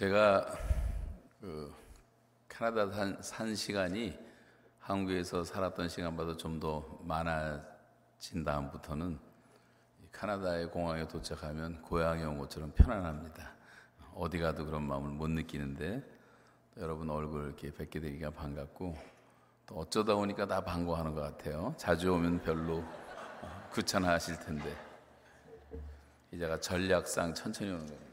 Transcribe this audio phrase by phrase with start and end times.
[0.00, 0.46] 제가
[1.42, 1.70] 그
[2.48, 4.18] 캐나다 산, 산 시간이
[4.78, 9.18] 한국에서 살았던 시간보다 좀 더 많아진 다음부터는
[10.10, 13.52] 캐나다의 공항에 도착하면 고향에 온 것처럼 편안합니다.
[14.14, 16.02] 어디 가도 그런 마음을 못 느끼는데
[16.78, 18.96] 여러분 얼굴 이렇게 뵙게 되기가 반갑고
[19.66, 21.74] 또 어쩌다 오니까 다 반가워하는 것 같아요.
[21.76, 22.82] 자주 오면 별로
[23.74, 24.74] 귀찮아하실 텐데
[26.32, 28.09] 이제가 전략상 천천히 오는 겁니다.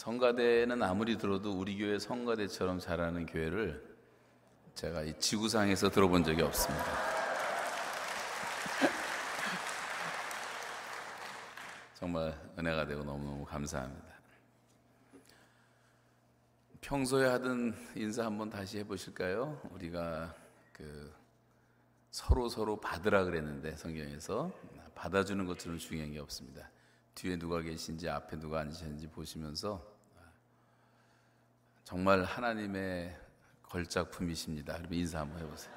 [0.00, 3.84] 성가대는 아무리 들어도 우리 교회 성가대처럼 잘하는 교회를
[4.74, 6.82] 제가 이 지구상에서 들어본 적이 없습니다.
[11.96, 14.06] 정말 은혜가 되고 너무너무 감사합니다.
[16.80, 19.60] 평소에 하던 인사 한번 다시 해보실까요?
[19.70, 20.34] 우리가
[20.72, 21.12] 그
[22.10, 24.50] 서로 서로 받으라 그랬는데 성경에서
[24.94, 26.70] 받아주는 것처럼 중요한 게 없습니다.
[27.16, 29.89] 뒤에 누가 계신지 앞에 누가 앉으셨는지 보시면서
[31.90, 33.16] 정말 하나님의
[33.64, 34.78] 걸작품이십니다.
[34.78, 35.74] 그럼 인사 한번 해보세요.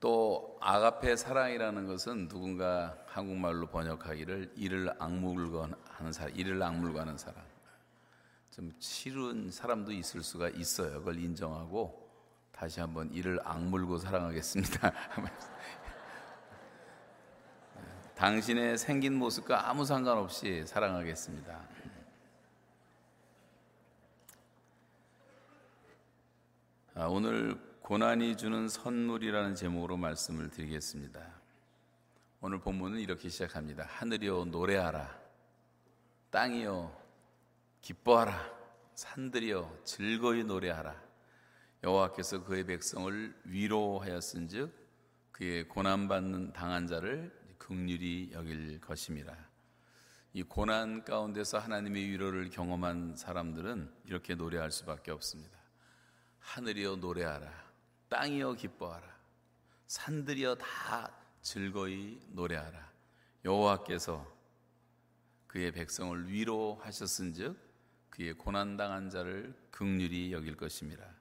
[0.00, 7.44] 또 아가페 사랑이라는 것은 누군가 한국말로 번역하기를 이를 악물고 하는 사람, 이를 악물고 하는 사람.
[8.52, 11.00] 좀 싫은 사람도 있을 수가 있어요.
[11.00, 12.05] 그걸 인정하고
[12.56, 14.90] 다시 한번 이를 악물고 사랑하겠습니다.
[18.16, 21.60] 당신의 생긴 모습과 아무 상관없이 사랑하겠습니다.
[26.94, 31.20] 아, 오늘 고난이 주는 선물이라는 제목으로 말씀을 드리겠습니다.
[32.40, 33.84] 오늘 본문은 이렇게 시작합니다.
[33.86, 35.14] 하늘이여 노래하라.
[36.30, 36.98] 땅이여
[37.82, 38.56] 기뻐하라.
[38.94, 41.05] 산들이여 즐거이 노래하라.
[41.84, 44.74] 여호와께서 그의 백성을 위로하였은즉
[45.32, 49.36] 그의 고난 받는 당한 자를 극률이 여길 것입니다.
[50.32, 55.58] 이 고난 가운데서 하나님의 위로를 경험한 사람들은 이렇게 노래할 수밖에 없습니다.
[56.40, 57.50] 하늘이여 노래하라.
[58.08, 59.16] 땅이여 기뻐하라.
[59.86, 61.12] 산들이여 다
[61.42, 62.90] 즐거이 노래하라.
[63.44, 64.34] 여호와께서
[65.46, 67.56] 그의 백성을 위로하셨은즉
[68.10, 71.15] 그의 고난 당한 자를 극률이 여길 것입니다.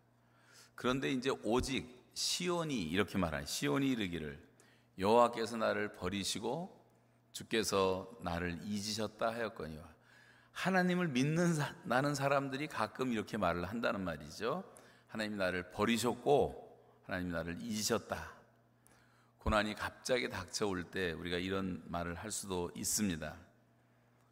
[0.76, 4.42] 그런데 이제 오직 시온이 이렇게 말하는 시온이 이르기를
[5.00, 6.86] 여호와께서 나를 버리시고
[7.32, 9.84] 주께서 나를 잊으셨다 하였거니와
[10.52, 14.64] 하나님을 믿는 사, 나는 사람들이 가끔 이렇게 말을 한다는 말이죠.
[15.08, 18.32] 하나님이 나를 버리셨고 하나님이 나를 잊으셨다.
[19.40, 23.36] 고난이 갑자기 닥쳐올 때 우리가 이런 말을 할 수도 있습니다.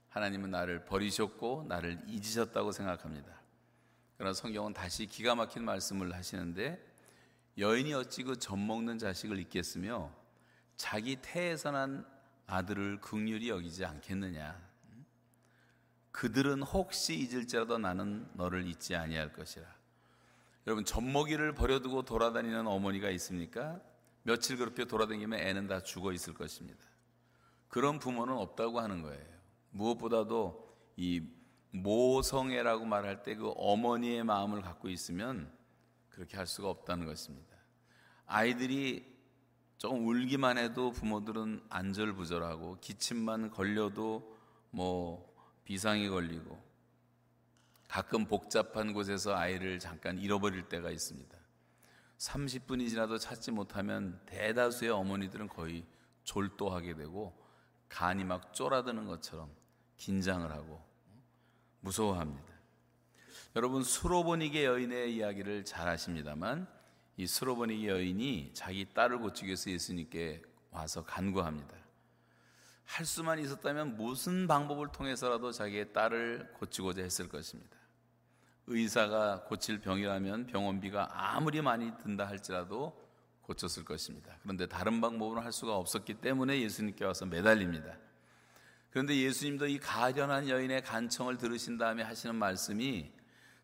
[0.10, 3.43] 하나님은 나를 버리셨고 나를 잊으셨다고 생각합니다.
[4.24, 6.82] 그러나 성경은 다시 기가 막힌 말씀을 하시는데
[7.58, 10.14] 여인이 어찌 그 젖 먹는 자식을 잊겠으며
[10.78, 12.06] 자기 태에서 난
[12.48, 14.58] 아들을 극률이 여기지 않겠느냐
[16.14, 19.66] 그들은 혹시 잊을지라도 나는 너를 잊지 아니할 것이라
[20.68, 23.82] 여러분 젖먹이를 버려두고 돌아다니는 어머니가 있습니까?
[24.22, 26.80] 며칠 그렇게 돌아다니면 애는 다 죽어 있을 것입니다
[27.68, 29.26] 그런 부모는 없다고 하는 거예요
[29.72, 31.24] 무엇보다도 이
[31.74, 35.52] 모성애라고 말할 때 그 어머니의 마음을 갖고 있으면
[36.10, 37.58] 그렇게 할 수가 없다는 것입니다.
[38.28, 39.12] 아이들이
[39.80, 44.38] 조금 울기만 해도 부모들은 안절부절하고 기침만 걸려도
[44.70, 45.34] 뭐
[45.66, 46.62] 비상이 걸리고
[47.90, 51.36] 가끔 복잡한 곳에서 아이를 잠깐 잃어버릴 때가 있습니다.
[52.20, 55.84] 30분이 지나도 찾지 못하면 대다수의 어머니들은 거의
[56.24, 57.36] 졸도하게 되고
[57.90, 59.50] 간이 막 쫄아드는 것처럼
[59.98, 60.80] 긴장을 하고
[61.84, 62.52] 무서워합니다.
[63.56, 66.68] 여러분 수로보니게 여인의 이야기를 잘 아십니다만
[67.18, 70.42] 이 수로보니게 여인이 자기 딸을 고치기 위해서 예수님께
[70.72, 71.76] 와서 간구합니다.
[72.86, 77.78] 할 수만 있었다면 무슨 방법을 통해서라도 자기의 딸을 고치고자 했을 것입니다.
[78.66, 82.98] 의사가 고칠 병이라면 병원비가 아무리 많이 든다 할지라도
[83.42, 84.36] 고쳤을 것입니다.
[84.42, 87.98] 그런데 다른 방법으로 할 수가 없었기 때문에 예수님께 와서 매달립니다.
[88.94, 93.12] 그런데 예수님도 이 가련한 여인의 간청을 들으신 다음에 하시는 말씀이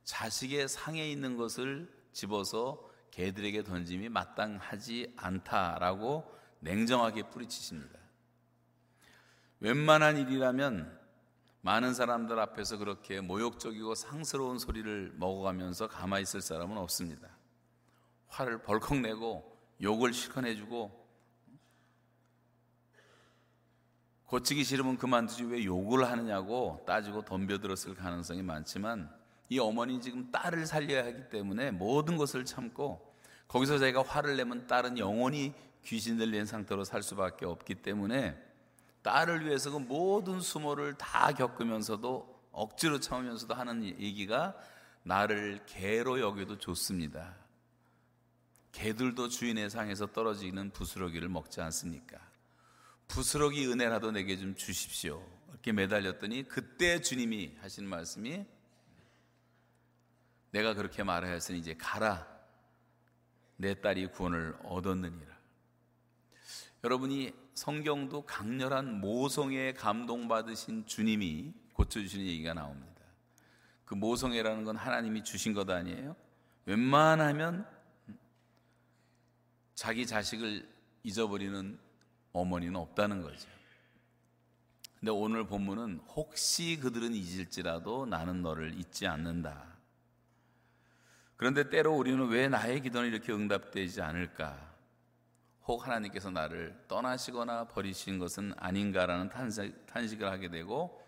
[0.03, 6.25] 자식의 상에 있는 것을 집어서 개들에게 던짐이 마땅하지 않다라고
[6.61, 7.99] 냉정하게 뿌리치십니다.
[9.59, 10.97] 웬만한 일이라면
[11.61, 17.29] 많은 사람들 앞에서 그렇게 모욕적이고 상스러운 소리를 먹어가면서 가만히 있을 사람은 없습니다.
[18.29, 20.97] 화를 벌컥 내고 욕을 실컷 해주고
[24.29, 29.09] 고치기 싫으면 그만두지 왜 욕을 하느냐고 따지고 덤벼들었을 가능성이 많지만
[29.49, 33.11] 이 어머니 는 지금 딸을 살려야 하기 때문에 모든 것을 참고
[33.47, 35.51] 거기서 자기가 화를 내면 딸은 영원히
[35.83, 38.37] 귀신 들린 상태로 살 수밖에 없기 때문에
[39.01, 44.53] 딸을 위해서 그 모든 수모를 다 겪으면서도 억지로 참으면서도 하는 얘기가
[45.01, 47.33] 나를 개로 여겨도 좋습니다.
[48.73, 52.19] 개들도 주인의 상에서 떨어지는 부스러기를 먹지 않습니까?
[53.09, 55.25] 부스러기 은혜라도 내게 좀 주십시오.
[55.49, 58.45] 이렇게 매달렸더니 그때 주님이 하신 말씀이
[60.51, 62.27] 내가 그렇게 말하였으니 이제 가라.
[63.57, 65.37] 내 딸이 구원을 얻었느니라.
[66.83, 72.89] 여러분이 성경도 강렬한 모성애에 감동받으신 주님이 고쳐주시는 얘기가 나옵니다.
[73.85, 76.15] 그 모성애라는 건 하나님이 주신 것 아니에요?
[76.65, 77.67] 웬만하면
[79.73, 80.69] 자기 자식을
[81.03, 81.79] 잊어버리는
[82.33, 83.47] 어머니는 없다는 거죠.
[84.99, 89.65] 근데 오늘 본문은 혹시 그들은 잊을지라도 나는 너를 잊지 않는다.
[91.37, 94.67] 그런데 때로 우리는 왜 나의 기도는 이렇게 응답되지 않을까?
[95.67, 101.01] 혹 하나님께서 나를 떠나시거나 버리신 것은 아닌가라는 탄식, 탄식을 하게 되고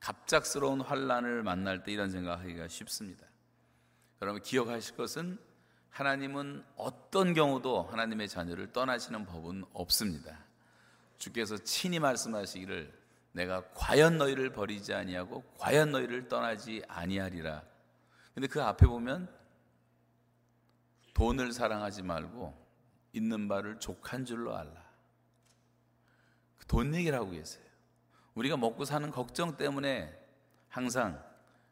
[0.00, 3.26] 갑작스러운 환란을 만날 때 이런 생각하기가 쉽습니다.
[4.18, 5.38] 그러면 기억하실 것은
[5.90, 10.43] 하나님은 어떤 경우도 하나님의 자녀를 떠나시는 법은 없습니다.
[11.18, 17.62] 주께서 친히 말씀하시기를 내가 과연 너희를 버리지 아니하고 과연 너희를 떠나지 아니하리라.
[18.34, 19.28] 근데 그 앞에 보면
[21.14, 22.54] 돈을 사랑하지 말고
[23.12, 24.82] 있는 바를 족한 줄로 알라.
[26.58, 27.64] 그 돈 얘기를 하고 계세요.
[28.34, 30.18] 우리가 먹고 사는 걱정 때문에
[30.70, 31.22] 항상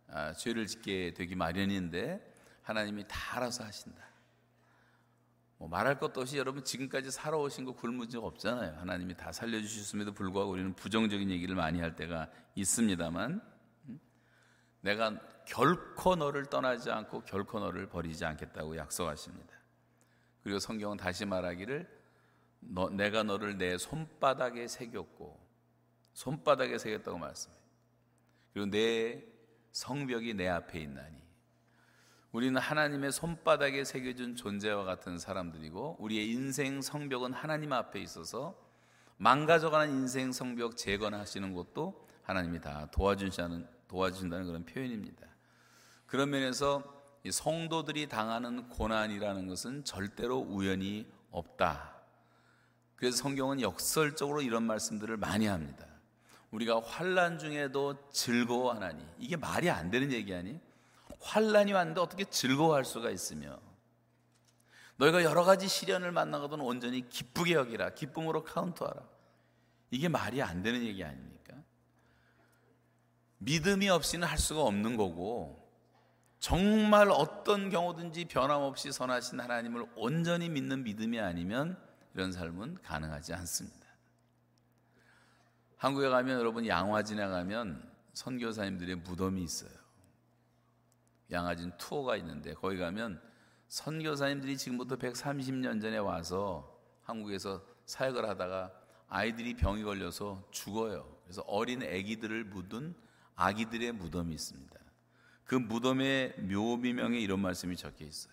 [0.06, 2.20] 아, 죄를 짓게 되기 마련인데
[2.62, 4.11] 하나님이 다 알아서 하신다.
[5.62, 8.78] 뭐 말할 것도 없이 여러분 지금까지 살아오신 거 굶은 적 없잖아요.
[8.80, 13.40] 하나님이 다 살려주셨음에도 불구하고 우리는 부정적인 얘기를 많이 할 때가 있습니다만
[13.88, 14.00] 음?
[14.80, 15.16] 내가
[15.46, 19.54] 결코 너를 떠나지 않고 결코 너를 버리지 않겠다고 약속하십니다.
[20.42, 21.88] 그리고 성경은 다시 말하기를
[22.58, 25.38] 너, 내가 너를 내 손바닥에 새겼고
[26.12, 27.60] 손바닥에 새겼다고 말씀해요.
[28.52, 29.22] 그리고 내
[29.70, 31.21] 성벽이 내 앞에 있나니
[32.32, 38.54] 우리는 하나님의 손바닥에 새겨준 존재와 같은 사람들이고 우리의 인생 성벽은 하나님 앞에 있어서
[39.18, 45.26] 망가져가는 인생 성벽 재건하시는 것도 하나님이 다도와주신는 도와주신다는 그런 표현입니다.
[46.06, 46.82] 그런 면에서
[47.30, 52.00] 성도들이 당하는 고난이라는 것은 절대로 우연이 없다.
[52.96, 55.84] 그래서 성경은 역설적으로 이런 말씀들을 많이 합니다.
[56.50, 60.50] 우리가 환란 중에도 즐거워하나니 이게 말이 안 되는 얘기 아니?
[60.52, 60.60] 에요
[61.22, 63.58] 환란이 왔는데 어떻게 즐거워할 수가 있으며
[64.96, 69.00] 너희가 여러 가지 시련을 만나거든 온전히 기쁘게 여기라 기쁨으로 카운트하라
[69.90, 71.54] 이게 말이 안 되는 얘기 아닙니까?
[73.38, 75.60] 믿음이 없이는 할 수가 없는 거고
[76.40, 81.78] 정말 어떤 경우든지 변함없이 선하신 하나님을 온전히 믿는 믿음이 아니면
[82.14, 83.78] 이런 삶은 가능하지 않습니다.
[85.76, 89.72] 한국에 가면 여러분 양화지나 가면 선교사님들의 무덤이 있어요.
[91.30, 93.20] 양아진 투어가 있는데 거기 가면
[93.68, 98.72] 선교사님들이 지금부터 130년 전에 와서 한국에서 사역을 하다가
[99.08, 101.16] 아이들이 병이 걸려서 죽어요.
[101.24, 102.94] 그래서 어린 아기들을 묻은
[103.34, 104.76] 아기들의 무덤이 있습니다.
[105.44, 108.32] 그 무덤의 묘비명에 이런 말씀이 적혀 있어요.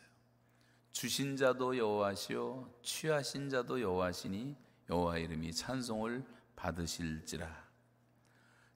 [0.92, 4.56] 주신 자도 여호와시요 취하신 자도 여호와시니
[4.90, 6.24] 여호와 이름이 찬송을
[6.56, 7.70] 받으실지라.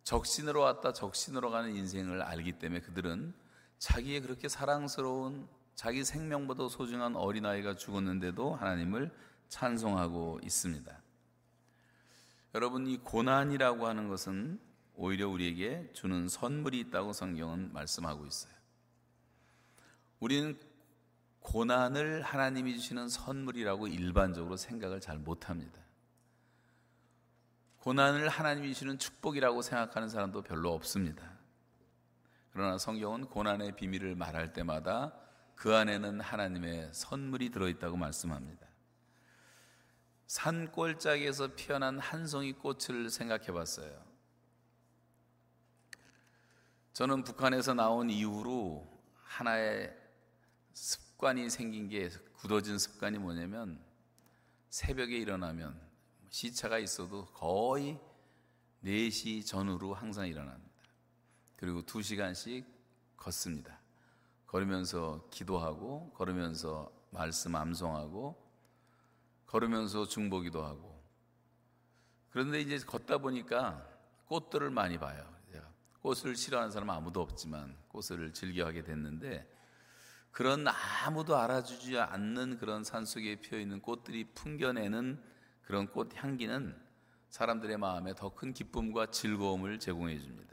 [0.04, 3.34] 적신으로 왔다 적신으로 가는 인생을 알기 때문에 그들은
[3.80, 9.12] 자기의 그렇게 사랑스러운 자기 생명보다 소중한 어린아이가 죽었는데도 하나님을
[9.50, 11.02] 찬송하고 있습니다.
[12.56, 14.60] 여러분, 이 고난이라고 하는 것은
[14.96, 18.54] 오히려 우리에게 주는 선물이 있다고 성경은 말씀하고 있어요.
[20.20, 20.58] 우리는
[21.40, 25.82] 고난을 하나님이 주시는 선물이라고 일반적으로 생각을 잘 못합니다.
[27.80, 31.33] 고난을 하나님이 주시는 축복이라고 생각하는 사람도 별로 없습니다.
[32.54, 35.14] 그러나 성경은 고난의 비밀을 말할 때마다
[35.56, 38.68] 그 안에는 하나님의 선물이 들어있다고 말씀합니다.
[40.28, 43.92] 산골짜기에서 피어난 한 송이 꽃을 생각해 봤어요.
[46.94, 48.88] 저는 북한에서 나온 이후로
[49.24, 49.92] 하나의
[50.74, 53.84] 습관이 생긴 게 굳어진 습관이 뭐냐면
[54.70, 55.80] 새벽에 일어나면
[56.30, 58.00] 시차가 있어도 거의
[58.84, 60.73] 4시 전후로 항상 일어납니다.
[61.64, 62.66] 그리고 두 시간씩
[63.16, 63.80] 걷습니다.
[64.48, 68.36] 걸으면서 기도하고, 걸으면서 말씀 암송하고,
[69.46, 71.02] 걸으면서 중보기도 하고.
[72.32, 73.88] 그런데 이제 걷다 보니까
[74.26, 75.26] 꽃들을 많이 봐요.
[76.02, 79.50] 꽃을 싫어하는 사람 아무도 없지만 꽃을 즐겨하게 됐는데
[80.32, 85.24] 그런 아무도 알아주지 않는 그런 산속에 피어 있는 꽃들이 풍겨내는
[85.62, 86.78] 그런 꽃 향기는
[87.30, 90.52] 사람들의 마음에 더 큰 기쁨과 즐거움을 제공해 줍니다.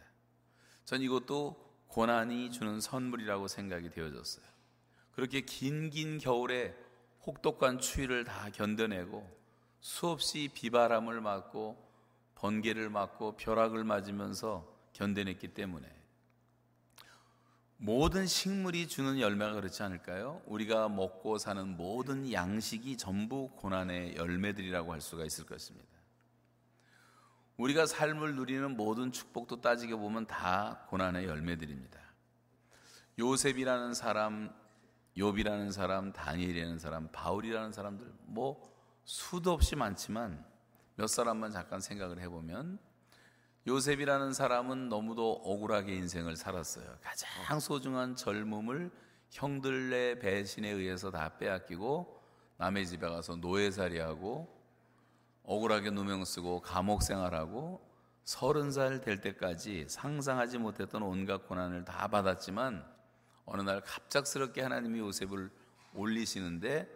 [0.91, 1.55] 전 이것도
[1.87, 4.45] 고난이 주는 선물이라고 생각이 되어졌어요.
[5.13, 6.75] 그렇게 긴긴 겨울에
[7.25, 9.25] 혹독한 추위를 다 견뎌내고
[9.79, 11.79] 수없이 비바람을 맞고
[12.35, 15.87] 번개를 맞고 벼락을 맞으면서 견뎌냈기 때문에
[17.77, 20.43] 모든 식물이 주는 열매가 그렇지 않을까요?
[20.47, 26.00] 우리가 먹고 사는 모든 양식이 전부 고난의 열매들이라고 할 수가 있을 것입니다.
[27.61, 32.01] 우리가 삶을 누리는 모든 축복도 따지게 보면 다 고난의 열매들입니다.
[33.19, 34.51] 요셉이라는 사람,
[35.19, 38.63] 요비라는 사람, 다니엘이라는 사람, 바울이라는 사람들 뭐
[39.05, 40.43] 수도 없이 많지만
[40.95, 42.79] 몇 사람만 잠깐 생각을 해보면
[43.67, 46.97] 요셉이라는 사람은 너무도 억울하게 인생을 살았어요.
[47.03, 48.91] 가장 소중한 젊음을
[49.29, 52.19] 형들의 배신에 의해서 다 빼앗기고
[52.57, 54.60] 남의 집에 가서 노예살이하고
[55.51, 57.81] 억울하게 누명 쓰고 감옥 생활하고
[58.23, 62.85] 서른 살 될 때까지 상상하지 못했던 온갖 고난을 다 받았지만
[63.47, 65.51] 어느 날 갑작스럽게 하나님이 요셉을
[65.95, 66.89] 올리시는데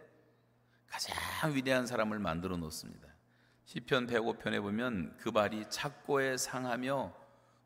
[0.87, 3.09] 가장 위대한 사람을 만들어 놓습니다.
[3.65, 7.13] 시편 105편에 보면 그 발이 착고에 상하며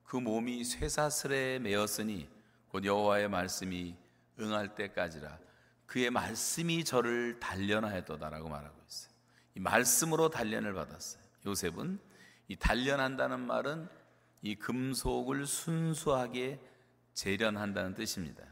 [0.05, 2.27] 그 몸이 쇠사슬에 매었으니
[2.69, 3.95] 곧 여호와의 말씀이
[4.39, 5.37] 응할 때까지라
[5.85, 9.08] 그의 말씀이 저를 단련하였도다라고 말하고 있어요.
[9.59, 11.21] 말씀으로 단련을 받았어요.
[11.45, 11.99] 요셉은
[12.47, 13.87] 이 단련한다는 말은
[14.41, 16.59] 이 금속을 순수하게
[17.13, 18.43] 재련한다는 뜻입니다.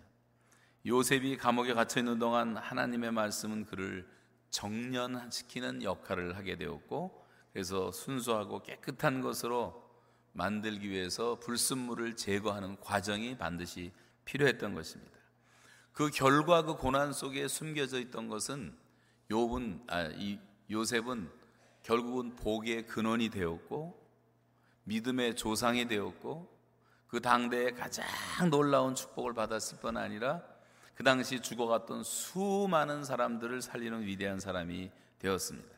[0.86, 4.08] 요셉이 감옥에 갇혀 있는 동안 하나님의 말씀은 그를
[4.52, 9.86] 정련시키는 역할을 하게 되었고 그래서 순수하고 깨끗한 것으로
[10.34, 13.92] 만들기 위해서 불순물을 제거하는 과정이 반드시
[14.26, 15.18] 필요했던 것입니다.
[15.94, 18.78] 그 결과 그 고난 속에 숨겨져 있던 것은
[19.32, 20.38] 요분 아, 이
[20.70, 21.30] 요셉은
[21.84, 23.98] 결국은 복의 근원이 되었고
[24.84, 26.50] 믿음의 조상이 되었고
[27.08, 28.06] 그 당대에 가장
[28.52, 30.42] 놀라운 축복을 받았을 뿐 아니라
[30.96, 35.70] 그 당시 죽어갔던 수많은 사람들을 살리는 위대한 사람이 되었습니다.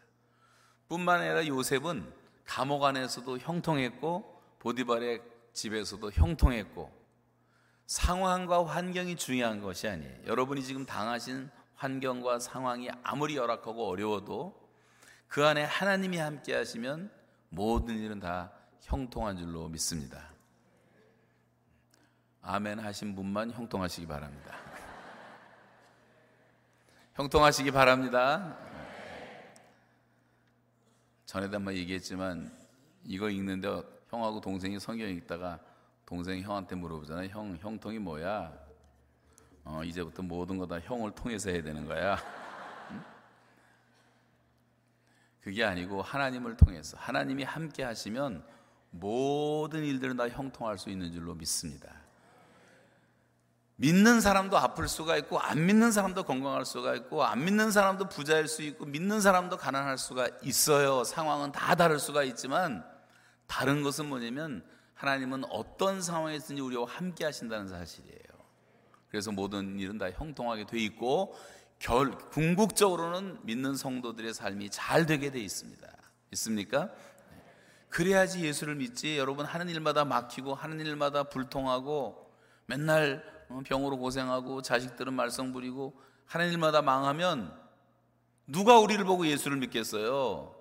[0.88, 2.12] 뿐만 아니라 요셉은
[2.46, 5.22] 감옥 안에서도 형통했고 보디발의
[5.54, 6.92] 집에서도 형통했고
[7.86, 10.26] 상황과 환경이 중요한 것이 아니에요.
[10.26, 14.59] 여러분이 지금 당하신 환경과 상황이 아무리 열악하고 어려워도
[15.30, 17.12] 그 안에 하나님이 함께 하시면
[17.50, 20.28] 모든 일은 다 형통한 줄로 믿습니다.
[22.42, 24.56] 아멘 하신 분만 형통하시기 바랍니다.
[27.14, 28.58] 형통하시기 바랍니다.
[31.28, 32.52] 전에도 한번 얘기했지만
[33.04, 35.60] 이거 읽는데 형하고 동생이 성경 읽다가
[36.08, 37.30] 동생이 형한테 물어보잖아요.
[37.30, 38.52] 형, 형통이 뭐야?
[39.66, 42.18] 어, 이제부터 모든 거 다 형을 통해서 해야 되는 거야.
[42.90, 43.00] 응?
[45.42, 48.44] 그게 아니고 하나님을 통해서 하나님이 함께 하시면
[48.92, 51.96] 모든 일들은 다 형통할 수 있는 줄로 믿습니다.
[53.78, 58.50] 믿는 사람도 아플 수가 있고 안 믿는 사람도 건강할 수가 있고 안 믿는 사람도 부자일
[58.50, 61.06] 수 있고 믿는 사람도 가난할 수가 있어요.
[61.06, 62.86] 상황은 다 다를 수가 있지만
[63.48, 64.66] 다른 것은 뭐냐면
[64.96, 68.20] 하나님은 어떤 상황에 있든지 우리와 함께 하신다는 사실이에요.
[69.10, 71.34] 그래서 모든 일은 다 형통하게 돼 있고
[71.80, 75.88] 결, 궁극적으로는 믿는 성도들의 삶이 잘 되게 돼 있습니다.
[76.34, 76.90] 있습니까?
[77.90, 82.32] 그래야지 예수를 믿지 여러분 하는 일마다 막히고 하는 일마다 불통하고
[82.68, 87.58] 맨날 어, 병으로 고생하고 자식들은 말썽 부리고 하는 일마다 망하면
[88.46, 90.54] 누가 우리를 보고 예수를 믿겠어요?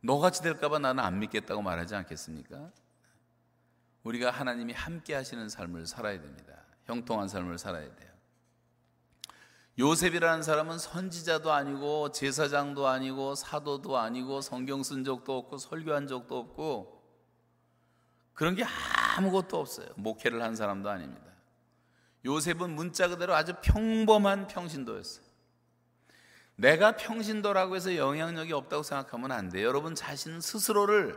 [0.00, 2.70] 너같이 될까봐 나는 안 믿겠다고 말하지 않겠습니까?
[4.04, 6.54] 우리가 하나님이 함께 하시는 삶을 살아야 됩니다.
[6.84, 8.07] 형통한 삶을 살아야 돼요.
[9.78, 16.98] 요셉이라는 사람은 선지자도 아니고 제사장도 아니고 사도도 아니고 성경 쓴 적도 없고 설교한 적도 없고
[18.34, 19.86] 그런 게 아무것도 없어요.
[19.96, 21.22] 목회를 한 사람도 아닙니다.
[22.24, 25.24] 요셉은 문자 그대로 아주 평범한 평신도였어요.
[26.56, 29.68] 내가 평신도라고 해서 영향력이 없다고 생각하면 안 돼요.
[29.68, 31.16] 여러분 자신 스스로를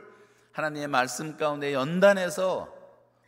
[0.51, 2.71] 하나님의 말씀 가운데 연단해서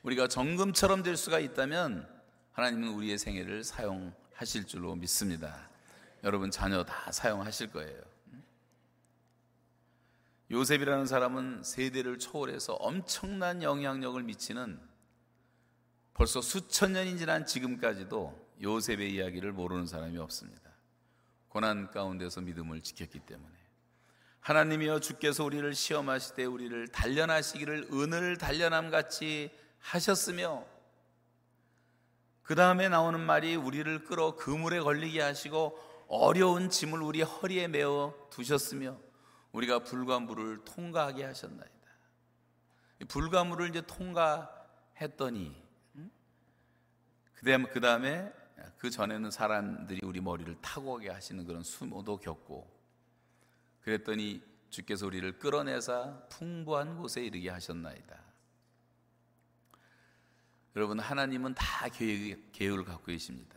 [0.03, 2.07] 우리가 정금처럼 될 수가 있다면
[2.51, 5.69] 하나님은 우리의 생애를 사용 하실 줄로 믿습니다.
[6.23, 7.99] 여러분 자녀 다 사용하실 거예요.
[10.51, 14.79] 요셉이라는 사람은 세대를 초월해서 엄청난 영향력을 미치는
[16.13, 20.61] 벌써 수천 년이 지난 지금까지도 요셉의 이야기를 모르는 사람이 없습니다.
[21.49, 23.51] 고난 가운데서 믿음을 지켰기 때문에
[24.41, 29.49] 하나님이여 주께서 우리를 시험하실 때 우리를 단련하시기를 은을 단련함 같이
[29.79, 30.65] 하셨으며
[32.43, 38.97] 그 다음에 나오는 말이 우리를 끌어 그물에 걸리게 하시고 어려운 짐을 우리 허리에 메어 두셨으며
[39.53, 41.73] 우리가 불과 물을 통과하게 하셨나이다.
[43.07, 45.63] 불과 물을 이제 통과했더니
[47.71, 48.33] 그다음 에그
[48.77, 52.69] 그 전에는 사람들이 우리 머리를 타고 오게 하시는 그런 수모도 겪고
[53.81, 58.22] 그랬더니 주께서 우리를 끌어내사 풍부한 곳에 이르게 하셨나이다.
[60.75, 63.55] 여러분 하나님은 다 계획, 을 갖고 계십니다.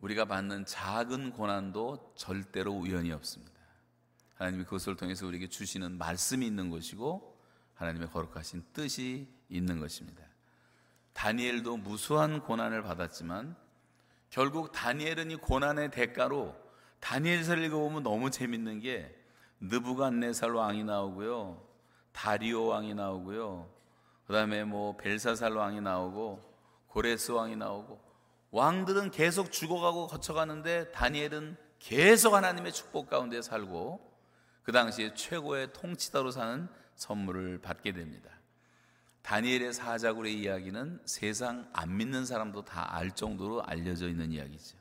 [0.00, 3.52] 우리가 받는 작은 고난도 절대로 우연이 없습니다.
[4.36, 7.36] 하나님이 그것을 통해서 우리에게 주시는 말씀이 있는 것이고
[7.74, 10.22] 하나님의 거룩하신 뜻이 있는 것입니다.
[11.14, 13.56] 다니엘도 무수한 고난을 받았지만
[14.30, 16.54] 결국 다니엘은 이 고난의 대가로
[17.00, 19.12] 다니엘서를 읽어보면 너무 재밌는 게
[19.58, 21.66] 느부갓네살 왕이 나오고요.
[22.12, 23.77] 다리오 왕이 나오고요.
[24.28, 26.44] 그 다음에 뭐 벨사살 왕이 나오고
[26.88, 27.98] 고레스 왕이 나오고
[28.50, 34.00] 왕들은 계속 죽어가고 거쳐가는데 다니엘은 계속 하나님의 축복 가운데 살고
[34.64, 38.30] 그 당시에 최고의 통치자로 사는 선물을 받게 됩니다.
[39.22, 44.76] 다니엘의 사자굴의 이야기는 세상 안 믿는 사람도 다 알 정도로 알려져 있는 이야기죠.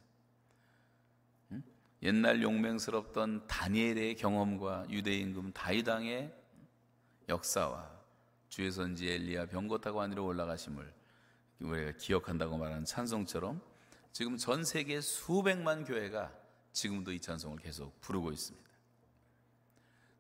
[2.04, 6.34] 옛날 용맹스럽던 다니엘의 경험과 유대임금 다이당의
[7.30, 7.97] 역사와
[8.50, 10.94] 주의 선지 엘리야 병고 타고 하늘에 올라가심을
[11.62, 13.62] 우리가 기억한다고 말하는 찬송처럼
[14.12, 16.32] 지금 전 세계 수백만 교회가
[16.72, 18.68] 지금도 이 찬송을 계속 부르고 있습니다.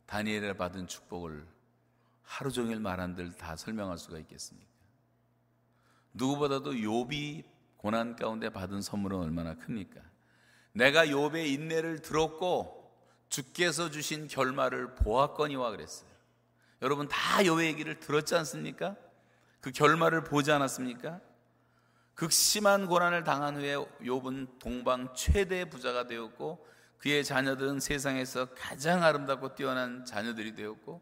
[0.07, 1.46] 다니엘을 받은 축복을
[2.24, 4.67] 하루 종일 말한들 다 설명할 수가 있겠습니까?
[6.13, 7.43] 누구보다도 욥이
[7.77, 10.01] 고난 가운데 받은 선물은 얼마나 큽니까?
[10.74, 12.75] 내가 욥의 인내를 들었고
[13.29, 16.10] 주께서 주신 결말을 보았거니와 그랬어요.
[16.82, 18.96] 여러분 다 여호의 얘기를 들었지 않습니까?
[19.62, 21.20] 그 결말을 보지 않았습니까?
[22.13, 26.66] 극심한 고난을 당한 후에 욥은 동방 최대의 부자가 되었고
[26.98, 31.02] 그의 자녀들은 세상에서 가장 아름답고 뛰어난 자녀들이 되었고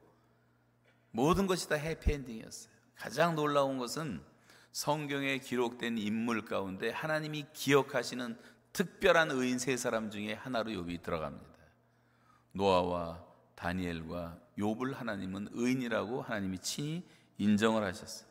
[1.12, 2.74] 모든 것이 다 해피엔딩이었어요.
[2.98, 4.22] 가장 놀라운 것은
[4.74, 8.38] 성경에 기록된 인물 가운데 하나님이 기억하시는
[8.74, 11.48] 특별한 의인 세 사람 중에 하나로 욥이 들어갑니다.
[12.54, 13.24] 노아와
[13.56, 17.04] 다니엘과 욥을 하나님은 의인이라고 하나님이 친히
[17.38, 18.30] 인정을 하셨어요.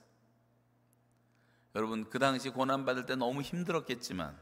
[1.75, 4.37] 여러분 그 당시 고난 받을 때 너무 힘들었겠지만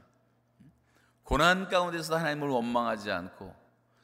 [1.25, 3.55] 고난 가운데서 하나님을 원망하지 않고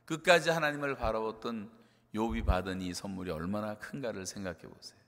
[0.07, 1.71] 끝까지 하나님을 바라봤던
[2.15, 4.99] 욥이 받은 이 선물이 얼마나 큰가를 생각해 보세요.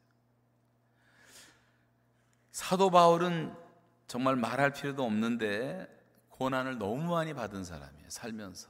[2.53, 3.55] 사도 바울은
[4.07, 5.89] 정말 말할 필요도 없는데
[6.31, 8.11] 고난을 너무 많이 받은 사람이에요.
[8.11, 8.69] 살면서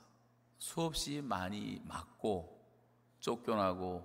[0.59, 2.60] 수없이 많이 맞고
[3.21, 4.05] 쫓겨나고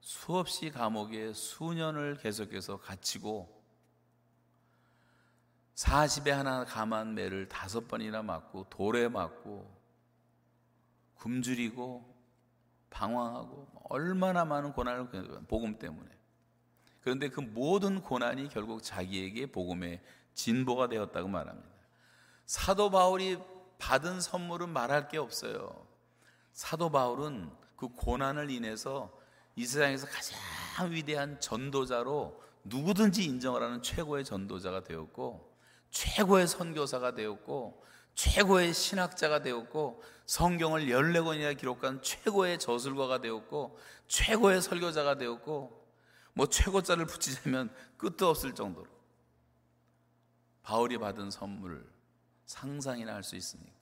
[0.00, 3.54] 수없이 감옥에 수년을 계속해서 갇히고
[5.76, 9.74] 40에 하나 감한 매를 다섯 번이나 맞고 돌에 맞고
[11.16, 12.14] 굶주리고
[12.90, 16.08] 방황하고 얼마나 많은 고난을 복음 때문에
[17.02, 20.02] 그런데 그 모든 고난이 결국 자기에게 복음의
[20.34, 21.68] 진보가 되었다고 말합니다.
[22.46, 23.38] 사도 바울이
[23.78, 25.86] 받은 선물은 말할 게 없어요.
[26.52, 29.12] 사도 바울은 그 고난을 인해서
[29.54, 35.54] 이 세상에서 가장 위대한 전도자로 누구든지 인정을 하는 최고의 전도자가 되었고
[35.90, 37.84] 최고의 선교사가 되었고
[38.14, 45.86] 최고의 신학자가 되었고 성경을 14권이나 기록한 최고의 저술가가 되었고 최고의 설교자가 되었고
[46.32, 48.88] 뭐 최고자를 붙이자면 끝도 없을 정도로
[50.64, 51.86] 바울이 받은 선물을
[52.46, 53.72] 상상이나 할 수 있습니까?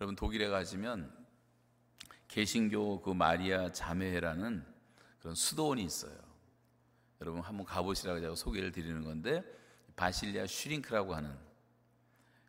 [0.00, 1.25] 여러분 독일에 가시면
[2.28, 4.64] 개신교 그 마리아 자매회라는
[5.20, 6.16] 그런 수도원이 있어요.
[7.20, 9.42] 여러분 한번 가보시라고 제가 소개를 드리는 건데
[9.96, 11.34] 바실리아 슈링크라고 하는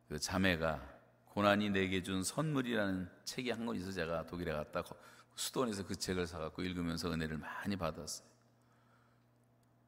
[0.10, 0.96] 그 자매가
[1.28, 4.84] 고난이 내게 준 선물이라는 책이 한 권 있어 제가 독일에 갔다
[5.36, 8.28] 수도원에서 그 책을 사갖고 읽으면서 은혜를 많이 받았어요.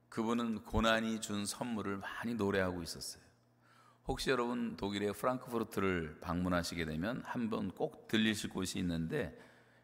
[0.09, 3.21] 그분은 고난이 준 선물을 많이 노래하고 있었어요.
[4.07, 9.37] 혹시 여러분 독일의 프랑크푸르트를 방문하시게 되면 한번꼭 들리실 곳이 있는데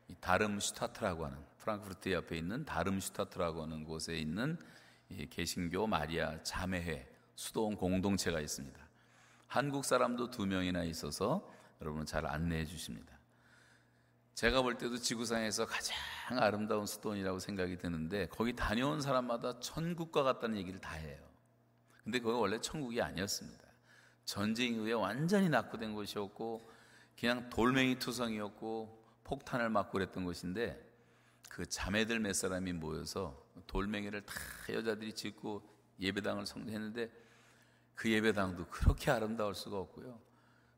[0.08, 4.58] 이 다름슈타트라고 하는 프랑크푸르트 옆에 있는 다름슈타트라고 하는 곳에 있는
[5.32, 8.80] 개신교 마리아 자매회 수도원 공동체가 있습니다.
[9.48, 11.50] 한국 사람도 두 명이나 있어서
[11.82, 13.15] 여러분은 잘 안내해 주십니다.
[14.34, 15.96] 제가 볼 때도 지구상에서 가장
[16.41, 21.18] 아름다운 수도원이라고 생각이 드는데 거기 다녀온 사람마다 천국과 같다는 얘기를 다 해요.
[22.04, 23.63] 근데 그거 원래 천국이 아니었습니다.
[24.26, 26.70] 전쟁 이후에 완전히 낙후된 곳이었고
[27.18, 30.82] 그냥 돌멩이 투성이었고 폭탄을 맞고 그랬던 것인데
[31.50, 34.34] 그 자매들 몇 사람이 모여서 돌멩이를 다
[34.70, 35.62] 여자들이 짓고
[36.00, 37.12] 예배당을 성대했는데
[37.96, 40.20] 그 예배당도 그렇게 아름다울 수가 없고요.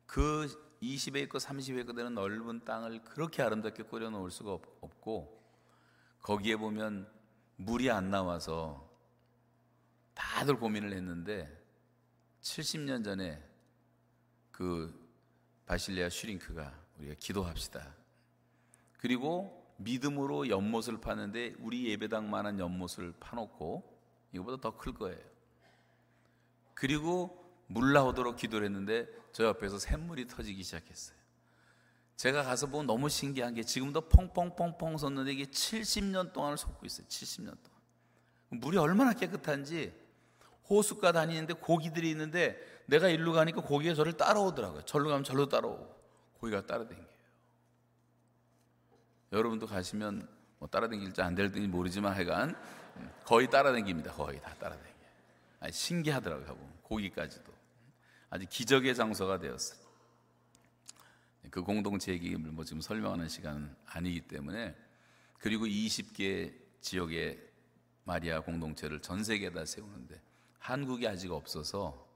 [0.06, 0.46] 그
[0.82, 5.38] 20에 있고 30에 있고 되는 넓은 땅을 그렇게 아름답게 꾸려놓을 수가 없고
[6.22, 7.12] 거기에 보면
[7.58, 8.88] 물이 안 나와서
[10.14, 11.52] 다들 고민을 했는데
[12.42, 13.44] 70년 전에
[14.52, 14.96] 그
[15.66, 17.96] 바실리아 슈링크가 우리가 기도합시다
[18.98, 23.98] 그리고 믿음으로 연못을 파는데 우리 예배당만한 연못을 파놓고
[24.34, 25.20] 이거보다 더 클 거예요.
[26.74, 31.18] 그리고 물 나오도록 기도를 했는데 저 옆에서 샘물이 터지기 시작했어요.
[32.16, 37.08] 제가 가서 보면 뭐 너무 신기한 게 지금도 펑펑펑펑 섰는데 이게 70년 동안을 솟고 있어요.
[37.08, 37.58] 70년 동안.
[38.50, 39.94] 물이 얼마나 깨끗한지
[40.70, 42.58] 호수가 다니는데 고기들이 있는데
[42.88, 44.84] 내가 일로 가니까 고기가 저를 따라오더라고요.
[44.84, 45.94] 절로 가면 절로 따라오고
[46.40, 47.17] 고기가 따라니게
[49.32, 50.28] 여러분도 가시면
[50.60, 52.56] 뭐 따라다길지 안 될지 모르지만 하여간
[53.00, 54.14] 예, 거의 따라다깁니다.
[54.14, 54.88] 거의 다 따라다녀.
[55.60, 56.48] 아니, 신기하더라고요.
[56.48, 56.74] 보면.
[56.84, 57.52] 거기까지도.
[58.30, 59.80] 아주 기적의 장소가 되었어요.
[61.44, 64.76] 네, 그 공동체 얘기를 뭐 지금 설명하는 시간은 아니기 때문에
[65.40, 67.40] 그리고 20개 지역의
[68.06, 70.22] 마리아 공동체를 전 세계에다 세우는데
[70.60, 72.08] 한국이 아직 없어서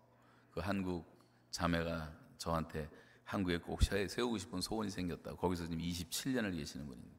[0.52, 1.06] 그 한국
[1.52, 2.90] 자매가 저한테
[3.32, 5.36] 한국에 꼭 세우고 싶은 소원이 생겼다.
[5.36, 7.10] 거기서 지금 27년을 계시는 분인데.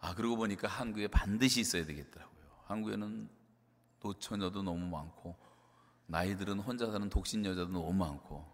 [0.00, 2.36] 아, 그러고 보니까 한국에 반드시 있어야 되겠더라고요.
[2.64, 3.28] 한국에는
[4.02, 5.36] 노처녀도 너무 많고,
[6.06, 8.46] 나이들은 혼자 사는 독신 여자도 너무 많고,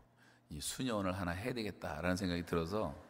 [0.51, 3.01] 이 수녀원을 하나 해야 되겠다라는 생각이 들어서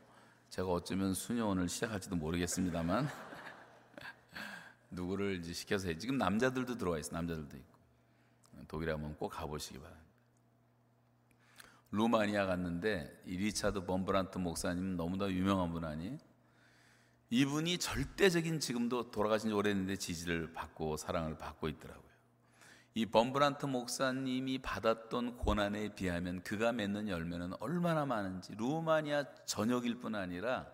[0.50, 3.09] 제가 어쩌면 수녀원을 시작할지도 모르겠습니다만,
[4.90, 5.96] 누구를 이제 시켜서 해.
[5.96, 7.72] 지금 남자들도 들어와 있어 남자들도 있고.
[8.68, 10.01] 독일에 한번 꼭 가보시기 바랍니다.
[11.92, 16.18] 루마니아 갔는데 이 리차드 범브란트 목사님 너무나 유명한 분 아니?
[17.28, 22.11] 이분이 절대적인 지금도 돌아가신 지 오래됐는데 지지를 받고 사랑을 받고 있더라고요.
[22.94, 30.66] 이 범브란트 목사님이 받았던 고난에 비하면 그가 맺는 열매는 얼마나 많은지 루마니아 전역일 뿐 아니라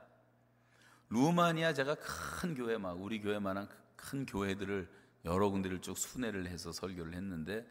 [1.10, 4.88] 루마니아 제가 큰 교회만 우리 교회만한 큰 교회들을
[5.24, 7.64] 여러 군데를 쭉 순회를 해서 설교를 했는데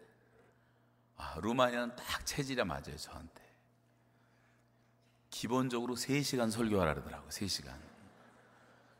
[1.18, 3.44] 아, 루마니아는 딱 체질이 맞아요, 저한테.
[5.30, 7.76] 기본적으로 3시간 설교하라 그러더라고 3시간.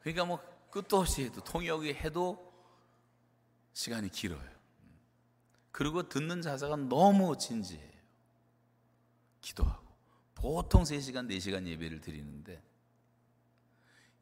[0.02, 0.40] 그러니까 뭐
[0.72, 2.52] 끝도 없이 해도, 통역이 해도
[3.74, 4.58] 시간이 길어요.
[5.72, 7.98] 그리고 듣는 자세가 너무 진지해요.
[9.42, 9.86] 기도하고.
[10.34, 12.62] 보통 3시간, 4시간 예배를 드리는데,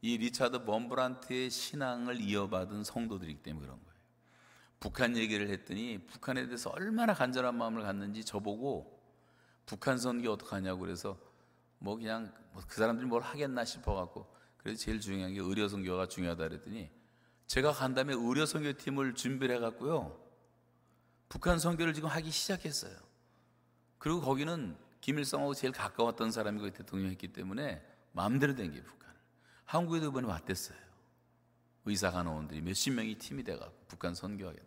[0.02, 3.85] 이 리차드 범브란트의 신앙을 이어받은 성도들이기 때문에 그런 거예요.
[4.80, 9.00] 북한 얘기를 했더니 북한에 대해서 얼마나 간절한 마음을 갖는지 저보고
[9.64, 11.18] 북한 선교 어떡하냐고 그래서
[11.78, 16.48] 뭐 그냥 뭐 그 사람들이 뭘 하겠나 싶어갖고 그래서 제일 중요한 게 의료 선교가 중요하다
[16.48, 16.90] 그랬더니
[17.46, 20.18] 제가 간 다음에 의료 선교팀을 준비를 해갖고요
[21.28, 22.96] 북한 선교를 지금 하기 시작했어요.
[23.98, 29.12] 그리고 거기는 김일성하고 제일 가까웠던 사람이 그 대통령했기 때문에 마음대로 된 게 북한.
[29.64, 30.85] 한국에도 이번에 왔댔어요.
[31.88, 34.66] 의사 간호원들이 몇십 명이 팀이 돼가 북한 선교하겠다.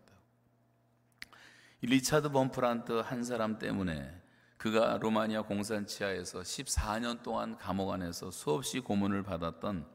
[1.82, 4.22] 리차드 범프란트 한 사람 때문에
[4.58, 9.86] 그가 로마니아 공산치하에서 14년 동안 감옥 안에서 수없이 고문을 받았던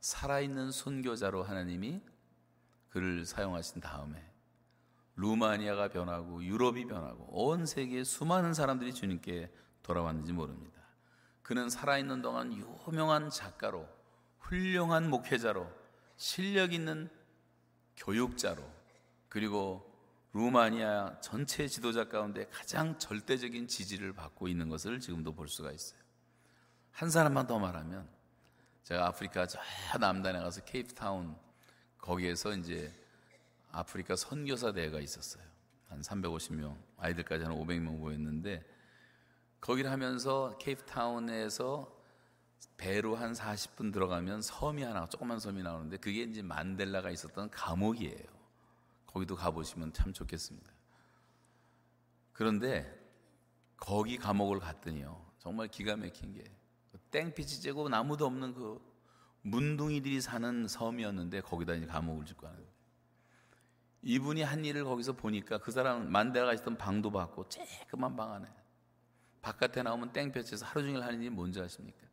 [0.00, 2.00] 살아있는 선교자로 하나님이
[2.88, 4.24] 그를 사용하신 다음에
[5.16, 10.80] 루마니아가 변하고 유럽이 변하고 온 세계의 수많은 사람들이 주님께 돌아왔는지 모릅니다.
[11.42, 13.88] 그는 살아있는 동안 유명한 작가로
[14.40, 15.83] 훌륭한 목회자로
[16.24, 17.10] 실력 있는
[17.98, 18.62] 교육자로
[19.28, 19.84] 그리고
[20.32, 26.00] 루마니아 전체 지도자 가운데 가장 절대적인 지지를 받고 있는 것을 지금도 볼 수가 있어요.
[26.92, 28.08] 한 사람만 더 말하면
[28.84, 29.60] 제가 아프리카 저
[30.00, 31.36] 남단에 가서 케이프타운
[31.98, 32.90] 거기에서 이제
[33.70, 35.44] 아프리카 선교사 대회가 있었어요.
[35.90, 38.64] 한 350명, 아이들까지 한 500명 모였는데
[39.60, 41.93] 거기를 하면서 케이프타운에서
[42.76, 48.18] 배로 한 40분 들어가면 섬이 하나, 조그만 섬이 나오는데 그게 이제 만델라가 있었던 감옥이에요.
[49.06, 50.70] 거기도 가보시면 참 좋겠습니다.
[52.32, 53.00] 그런데
[53.76, 55.24] 거기 감옥을 갔더니요.
[55.38, 56.42] 정말 기가 막힌 게
[57.10, 58.80] 땡빛이 쬐고 나무도 없는 그
[59.42, 62.66] 문둥이들이 사는 섬이었는데 거기다 이제 감옥을 짓고 하는데
[64.02, 68.46] 이분이 한 일을 거기서 보니까 그 사람 만델라가 있던 었 방도 봤고 쬐끄만 방 안에
[69.42, 72.03] 바깥에 나오면 땡볕에서 하루 종일 하는 일이 뭔지 아십니까?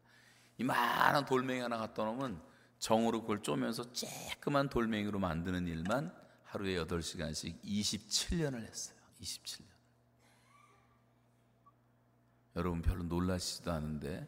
[0.62, 2.40] 이만한 돌멩이 하나 갖다 놓으면
[2.80, 6.14] 정으로 그걸 쪼면서 쬐끄만 돌멩이로 만드는 일만
[6.46, 8.98] 하루에 8시간씩 27년을 했어요.
[9.22, 9.66] 27년.
[12.56, 14.28] 여러분 별로 놀라시지도 않은데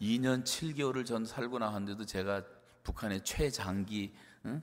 [0.00, 2.44] 2년 7개월을 전 살고 나왔는데도 제가
[2.82, 4.14] 북한의 최장기
[4.46, 4.62] 응?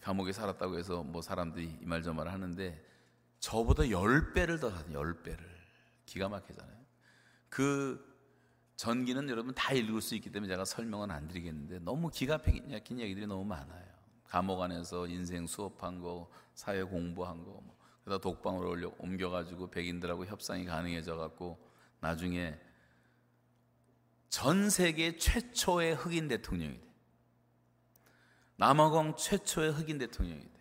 [0.00, 2.84] 감옥에 살았다고 해서 뭐 사람들이 이말저말 하는데
[3.40, 5.38] 저보다 10배를 더 사는 10배를
[6.06, 6.78] 기가 막히잖아요.
[7.48, 8.09] 그
[8.80, 13.26] 전기는 여러분 다 읽을 수 있기 때문에 제가 설명은 안 드리겠는데 너무 기가 막힌 얘기들이
[13.26, 13.84] 너무 많아요.
[14.26, 17.76] 감옥 안에서 인생 수업한 거, 사회 공부한 거, 뭐.
[18.04, 21.58] 그다 독방으로 올려, 옮겨가지고 백인들하고 협상이 가능해져 갖고
[22.00, 22.58] 나중에
[24.30, 26.86] 전 세계 최초의 흑인 대통령이 돼.
[28.56, 30.60] 남아공 최초의 흑인 대통령이 돼.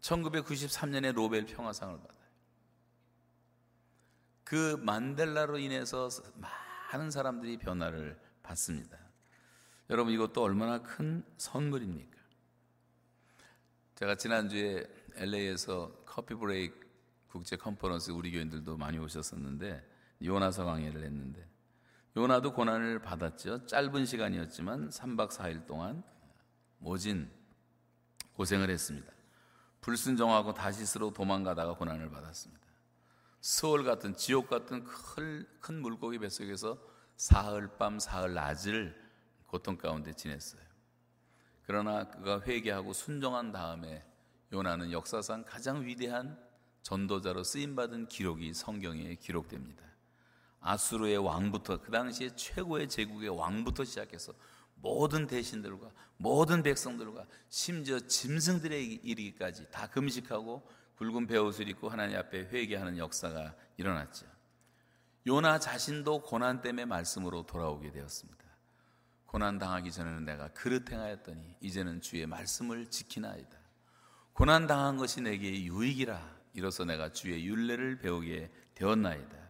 [0.00, 2.18] 1993년에 로벨 평화상을 받아요.
[4.42, 6.63] 그 만델라로 인해서 많
[6.94, 8.96] 많은 사람들이 변화를 받습니다.
[9.90, 12.16] 여러분 이것도 얼마나 큰 선물입니까?
[13.96, 16.86] 제가 지난주에 LA에서 커피 브레이크
[17.28, 19.82] 국제 컨퍼런스 우리 교인들도 많이 오셨었는데
[20.22, 21.46] 요나서 강의를 했는데
[22.16, 23.66] 요나도 고난을 받았죠.
[23.66, 26.02] 짧은 시간이었지만 3박 4일 동안
[26.78, 27.28] 모진
[28.34, 29.12] 고생을 했습니다.
[29.80, 32.63] 불순종하고 다시스로 도망가다가 고난을 받았습니다.
[33.46, 36.78] 서울 같은 지옥 같은 큰, 큰 물고기 뱃속에서
[37.18, 38.98] 사흘 밤 사흘 낮을
[39.48, 40.62] 고통 가운데 지냈어요.
[41.66, 44.02] 그러나 그가 회개하고 순종한 다음에
[44.50, 46.42] 요나는 역사상 가장 위대한
[46.80, 49.84] 전도자로 쓰임받은 기록이 성경에 기록됩니다.
[50.60, 54.32] 아수르의 왕부터 그 당시에 최고의 제국의 왕부터 시작해서
[54.76, 63.54] 모든 대신들과 모든 백성들과 심지어 짐승들의 이르기까지 다 금식하고 붉은배옷을 입고 하나님 앞에 회개하는 역사가
[63.76, 64.26] 일어났죠.
[65.26, 68.44] 요나 자신도 고난 때문에 말씀으로 돌아오게 되었습니다.
[69.26, 73.58] 고난 당하기 전에는 내가 그릇 행하였더니 이제는 주의 말씀을 지키나이다.
[74.32, 79.44] 고난 당한 것이 내게 유익이라 이로써 내가 주의 윤례를 배우게 되었나이다.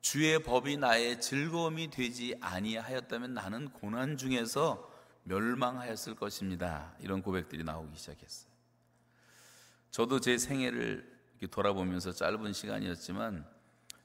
[0.00, 4.90] 주의 법이 나의 즐거움이 되지 아니하였다면 나는 고난 중에서
[5.24, 6.94] 멸망하였을 것입니다.
[6.98, 8.47] 이런 고백들이 나오기 시작했어요.
[9.90, 11.08] 저도 제 생애를
[11.50, 13.46] 돌아보면서 짧은 시간이었지만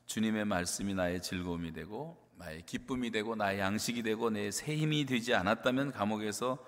[0.06, 5.34] 주님의 말씀이 나의 즐거움이 되고 나의 기쁨이 되고 나의 양식이 되고 내 새 힘이 되지
[5.34, 6.64] 않았다면 감옥에서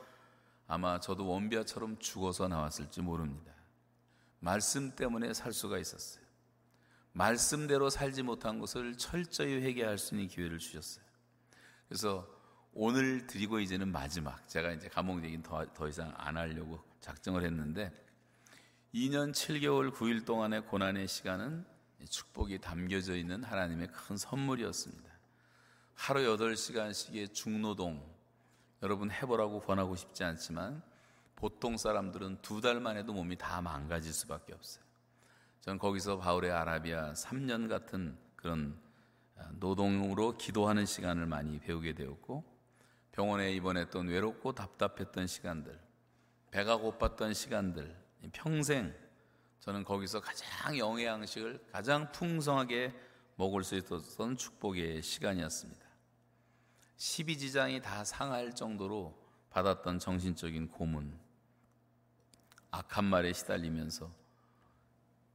[0.68, 3.54] 아마 저도 원비아처럼 죽어서 나왔을지 모릅니다.
[4.40, 6.24] 말씀 때문에 살 수가 있었어요.
[7.14, 11.04] 말씀대로 살지 못한 것을 철저히 회개할 수 있는 기회를 주셨어요.
[11.88, 12.28] 그래서
[12.74, 14.48] 오늘 드리고 이제는 마지막.
[14.50, 17.92] 제가 이제 감옥 얘기는 더, 더 이상 안 하려고 작정을 했는데
[18.96, 21.66] 2년 7개월 9일 동안의 고난의 시간은
[22.10, 25.12] 축복이 담겨져 있는 하나님의 큰 선물이었습니다.
[25.96, 28.02] 하루 8시간씩의 중노동,
[28.84, 30.82] 여러분 해보라고 권하고 싶지 않지만
[31.36, 34.86] 보통 사람들은 두 달만 해도 몸이 다 망가질 수밖에 없어요.
[35.60, 38.80] 전 거기서 바울의 아라비아 3년 같은 그런
[39.36, 42.46] 아, 노동으로 기도하는 시간을 많이 배우게 되었고
[43.12, 45.78] 병원에 입원했던 외롭고 답답했던 시간들,
[46.52, 48.94] 배가 고팠던 시간들, 평생
[49.60, 52.94] 저는 거기서 가장 영양식을 가장 풍성하게
[53.36, 55.84] 먹을 수 있었던 축복의 시간이었습니다.
[56.98, 59.18] 12지장이 다 상할 정도로
[59.50, 61.18] 받았던 정신적인 고문,
[62.72, 64.10] 악한 말에 시달리면서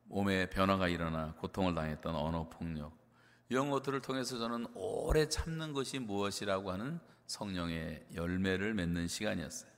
[0.05, 2.96] 몸에 변화가 일어나 고통을 당했던 언어폭력,
[3.48, 9.69] 이런 것들을 통해서 저는 오래 참는 것이 무엇이라고 하는 성령의 열매를 맺는 시간이었어요.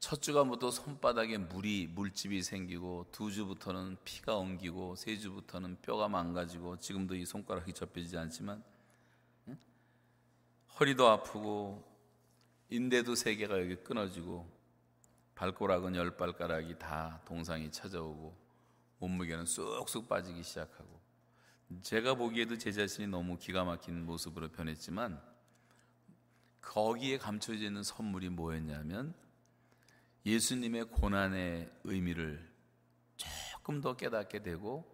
[0.00, 7.16] 첫 주간부터 손바닥에 물이 물집이 생기고 두 주부터는 피가 엉기고 세 주부터는 뼈가 망가지고 지금도
[7.16, 8.62] 이 손가락이 접혀지지 않지만
[9.48, 9.58] 응?
[10.78, 11.84] 허리도 아프고
[12.70, 14.48] 인대도 세 개가 여기 끊어지고
[15.34, 18.36] 발꼬락은열 발가락이 다 동상이 찾아오고
[19.00, 20.98] 몸무게는 쑥쑥 빠지기 시작하고
[21.82, 25.20] 제가 보기에도 제 자신이 너무 기가 막힌 모습으로 변했지만
[26.60, 29.14] 거기에 감춰져 있는 선물이 뭐였냐면
[30.26, 32.46] 예수님의 고난의 의미를
[33.16, 34.84] 조금 더 깨닫게 되고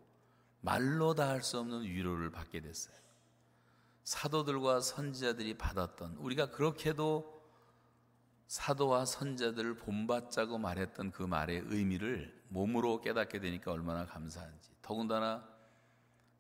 [0.61, 2.95] 말로 다 할 수 없는 위로를 받게 됐어요.
[4.05, 7.35] 사도들과 선지자들이 받았던 우리가 그렇게도
[8.47, 14.71] 사도와 선자들을 본받자고 말했던 그 말의 의미를 몸으로 깨닫게 되니까 얼마나 감사한지.
[14.83, 15.47] 더군다나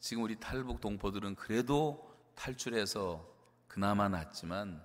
[0.00, 3.26] 지금 우리 탈북 동포들은 그래도 탈출해서
[3.68, 4.80] 그나마 낫지만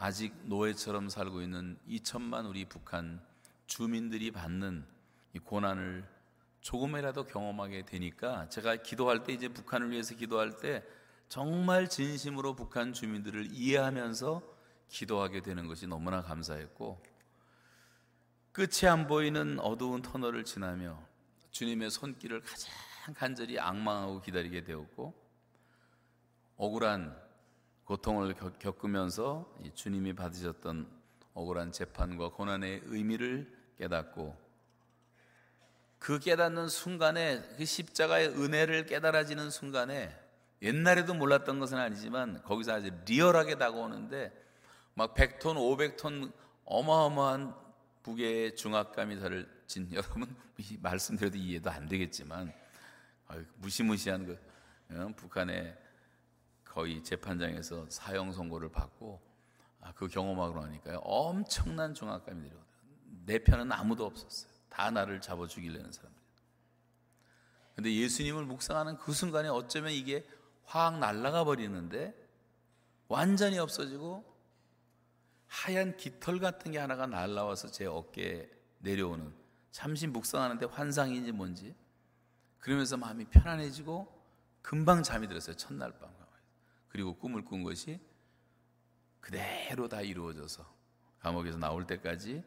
[0.00, 3.20] 아직 노예처럼 살고 있는 2천만 우리 북한
[3.66, 4.86] 주민들이 받는
[5.32, 6.08] 이 고난을
[6.60, 10.84] 조금이라도 경험하게 되니까 제가 기도할 때 이제 북한을 위해서 기도할 때
[11.28, 14.40] 정말 진심으로 북한 주민들을 이해하면서
[14.88, 17.02] 기도하게 되는 것이 너무나 감사했고
[18.52, 21.02] 끝이 안 보이는 어두운 터널을 지나며
[21.50, 22.72] 주님의 손길을 가장
[23.14, 25.12] 간절히 악망하고 기다리게 되었고
[26.56, 27.27] 억울한
[27.88, 30.86] 고통을 겪으면서 주님이 받으셨던
[31.32, 34.36] 억울한 재판과 고난의 의미를 깨닫고
[35.98, 40.14] 그 깨닫는 순간에 그 십자가의 은혜를 깨달아지는 순간에
[40.60, 44.32] 옛날에도 몰랐던 것은 아니지만 거기서 아주 리얼하게 다가오는데
[44.92, 46.30] 막 100톤, 500톤
[46.66, 47.54] 어마어마한
[48.02, 50.36] 무게의 중압감이 저를 진 여러분
[50.82, 52.52] 말씀드려도 이해도 안 되겠지만
[53.60, 54.38] 무시무시한 그
[54.90, 55.87] 어, 북한의
[56.78, 59.20] 거의 재판장에서 사형 선고를 받고
[59.80, 64.52] 아, 그 경험하고 나니까요 엄청난 중압감이 내려오더라요내 편은 아무도 없었어요.
[64.68, 66.22] 다 나를 잡아 죽이려는 사람들.
[67.74, 70.24] 근데 예수님을 묵상하는 그 순간에 어쩌면 이게
[70.66, 72.14] 확 날아가 버리는데
[73.08, 74.24] 완전히 없어지고
[75.48, 79.34] 하얀 깃털 같은 게 하나가 날아와서제 어깨에 내려오는
[79.72, 81.74] 잠시 묵상하는데 환상인지 뭔지
[82.60, 84.16] 그러면서 마음이 편안해지고
[84.62, 86.17] 금방 잠이 들었어요 첫날 밤
[86.88, 88.00] 그리고 꿈을 꾼 것이
[89.20, 90.64] 그대로 다 이루어져서
[91.20, 92.42] 감옥에서 나올 때까지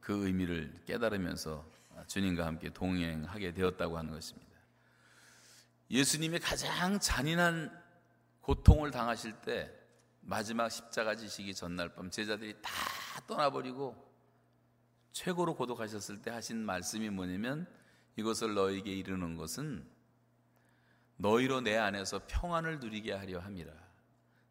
[0.00, 1.64] 그 의미를 깨달으면서
[2.06, 4.50] 주님과 함께 동행하게 되었다고 하는 것입니다.
[5.90, 7.70] 예수님이 가장 잔인한
[8.40, 9.72] 고통을 당하실 때
[10.20, 12.70] 마지막 십자가 지시기 전날 밤 제자들이 다
[13.26, 14.10] 떠나버리고
[15.12, 17.66] 최고로 고독하셨을 때 하신 말씀이 뭐냐면
[18.16, 19.86] 이것을 너에게 이르는 것은
[21.22, 23.72] 너희로 내 안에서 평안을 누리게 하려 함이라.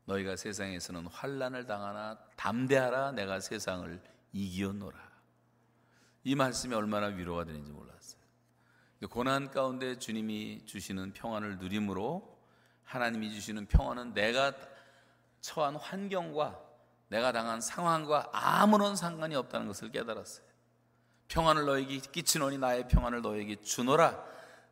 [0.06, 4.98] 너희가 세상에서는 환란을 당하나 담대하라 내가 세상을 이기었노라.
[6.24, 8.22] 이 말씀이 얼마나 위로가 되는지 몰랐어요.
[9.10, 12.40] 고난 가운데 주님이 주시는 평안을 누림으로
[12.86, 14.54] 하나님이 주시는 평안은 내가
[15.42, 16.58] 처한 환경과
[17.10, 20.46] 내가 당한 상황과 아무런 상관이 없다는 것을 깨달았어요.
[21.28, 24.32] 평안을 너에게 끼치노니 나의 평안을 너에게 주노라.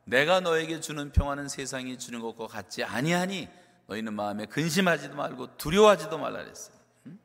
[0.09, 3.47] 내가 너에게 주는 평화는 세상이 주는 것과 같지 아니하니
[3.87, 6.75] 너희는 마음에 근심하지도 말고 두려워하지도 말라 그랬어요.
[7.07, 7.19] 응?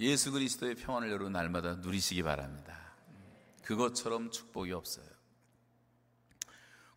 [0.00, 2.96] 예수 그리스도의 평화를 여러분 날마다 누리시기 바랍니다.
[3.62, 5.06] 그것처럼 축복이 없어요.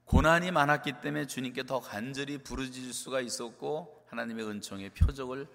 [0.05, 5.47] 고난이 많았기 때문에 주님께 더 간절히 부르짖을 수가 있었고 하나님의 은총의 표적을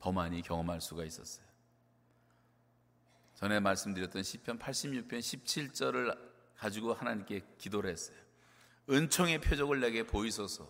[0.00, 1.46] 범하니 경험할 수가 있었어요.
[3.36, 8.16] 전에 말씀드렸던 시편 86편 17절을 가지고 하나님께 기도를 했어요.
[8.90, 10.66] 은총의 표적을 내게 보이소서.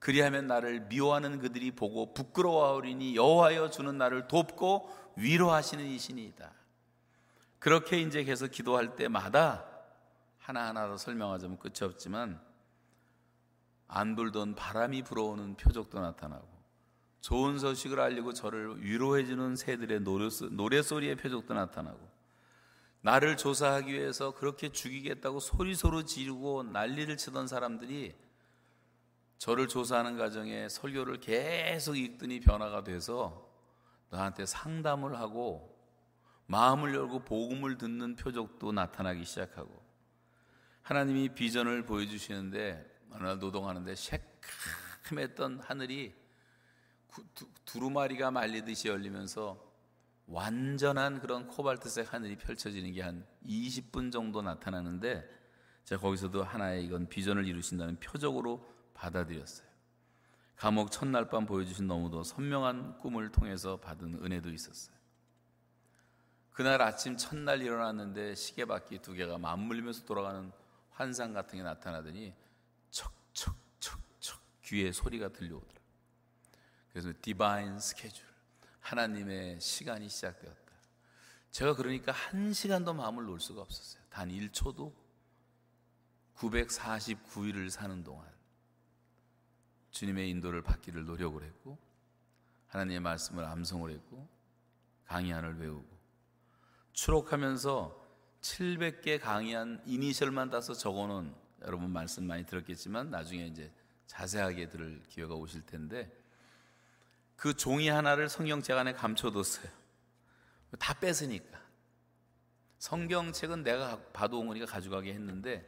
[0.00, 6.52] 그리하면 나를 미워하는 그들이 보고 부끄러워하오리니 여호하여 주는 나를 돕고 위로하시는 이신이다.
[7.58, 9.66] 그렇게 이제 계속 기도할 때마다
[10.38, 12.40] 하나하나로 설명하자면 끝이 없지만
[13.86, 16.48] 안 불던 바람이 불어오는 표적도 나타나고
[17.20, 20.00] 좋은 소식을 알리고 저를 위로해 주는 새들의
[20.54, 22.10] 노랫소리의 표적도 나타나고
[23.02, 28.14] 나를 조사하기 위해서 그렇게 죽이겠다고 소리소리 지르고 난리를 치던 사람들이
[29.38, 33.48] 저를 조사하는 과정에 설교를 계속 읽더니 변화가 돼서
[34.10, 35.78] 나한테 상담을 하고
[36.46, 39.80] 마음을 열고 복음을 듣는 표적도 나타나기 시작하고
[40.82, 46.14] 하나님이 비전을 보여주시는데 어느 날 노동하는데 새캄했던 하늘이
[47.64, 49.69] 두루마리가 말리듯이 열리면서
[50.30, 55.28] 완전한 그런 코발트색 하늘이 펼쳐지는 게 한 20분 정도 나타나는데
[55.84, 58.64] 제가 거기서도 하나의 이건 비전을 이루신다는 표적으로
[58.94, 59.68] 받아들였어요.
[60.56, 64.94] 감옥 첫날 밤 보여주신 너무도 선명한 꿈을 통해서 받은 은혜도 있었어요.
[66.52, 70.52] 그날 아침 첫날 일어났는데 시계바퀴 두 개가 맞물리면서 돌아가는
[70.90, 72.34] 환상 같은 게 나타나더니
[72.90, 75.80] 척척척척 귀에 소리가 들려오더라.
[76.92, 78.29] 그래서 디바인 스케줄.
[78.80, 80.60] 하나님의 시간이 시작되었다.
[81.50, 84.02] 제가 그러니까 한 시간도 마음을 놓을 수가 없었어요.
[84.10, 84.92] 단 1초도
[86.36, 88.26] 949일을 사는 동안
[89.90, 91.76] 주님의 인도를 받기를 노력을 했고
[92.68, 94.26] 하나님의 말씀을 암송을 했고
[95.06, 95.86] 강의안을 외우고
[96.92, 97.98] 추록하면서
[98.40, 103.70] 700개 강의안 이니셜만 따서 적어놓은 여러분 말씀 많이 들었겠지만 나중에 이제
[104.06, 106.10] 자세하게 들을 기회가 오실 텐데
[107.40, 109.64] 그 종이 하나를 성경책 안에 감춰뒀어요.
[110.78, 111.58] 다 뺏으니까.
[112.78, 115.66] 성경책은 내가 봐도어머니가 가져가게 했는데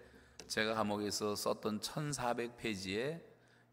[0.49, 3.23] 제가 감옥에서 썼던 1400페이지에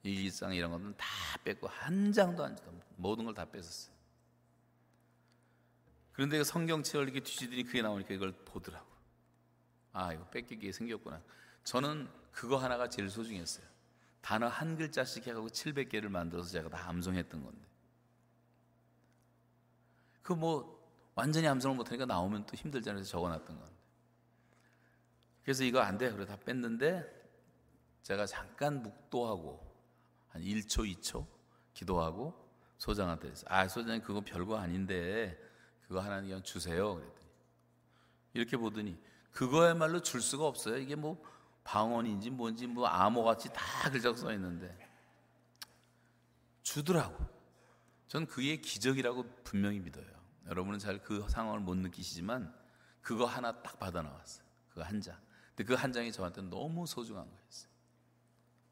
[0.04, 1.06] 일기장 이런 것들은 다
[1.44, 3.94] 뺏고 한 장도 안 주던 모든 걸 다 뺏었어요.
[6.14, 8.88] 그런데 그 성경책을 이렇게 뒤지더니 그게 나오니까 이걸 보더라고.
[9.92, 11.22] 아, 이거 뺏기게 생겼구나.
[11.66, 13.66] 저는 그거 하나가 제일 소중했어요.
[14.22, 17.69] 단어 한 글자씩 해가고 지 700개를 만들어서 제가 다 암송했던 건데.
[20.36, 20.78] 그뭐
[21.16, 23.04] 완전히 암송을 못하니까 나오면 또 힘들잖아요.
[23.04, 23.74] 적어놨던 건데.
[25.44, 26.12] 그래서 이거 안 돼.
[26.12, 27.04] 그래 다 뺐는데
[28.04, 29.60] 제가 잠깐 묵도하고
[30.30, 31.26] 한 1초, 2초
[31.74, 33.48] 기도하고 소장한테 그랬어요.
[33.50, 35.36] 아, 소장님 그거 별거 아닌데
[35.88, 36.94] 그거 하나님 그냥 주세요.
[36.94, 37.28] 그랬더니
[38.34, 38.96] 이렇게 보더니
[39.32, 40.78] 그거야말로 줄 수가 없어요.
[40.78, 41.20] 이게 뭐
[41.64, 44.78] 방언인지 뭔지 뭐 암호같이 다글자써 있는데
[46.62, 47.28] 주더라고.
[48.08, 50.19] 전 그게 기적이라고 분명히 믿어요.
[50.50, 52.52] 여러분은 잘 그 상황을 못 느끼시지만
[53.02, 54.44] 그거 하나 딱 받아 나왔어요.
[54.72, 55.16] 그 한 장.
[55.56, 57.70] 근데 그 한 장이 저한테 너무 소중한 거였어요.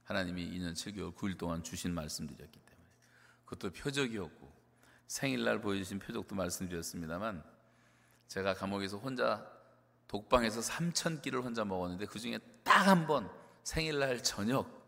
[0.03, 2.87] 하나님이 2년 7개월 9일 동안 주신 말씀드렸기 때문에
[3.45, 4.51] 그것도 표적이었고
[5.07, 7.43] 생일날 보여주신 표적도 말씀드렸습니다만
[8.27, 9.45] 제가 감옥에서 혼자
[10.07, 13.27] 독방에서 3천 끼를 혼자 먹었는데 그 중에 딱 한 번
[13.63, 14.87] 생일날 저녁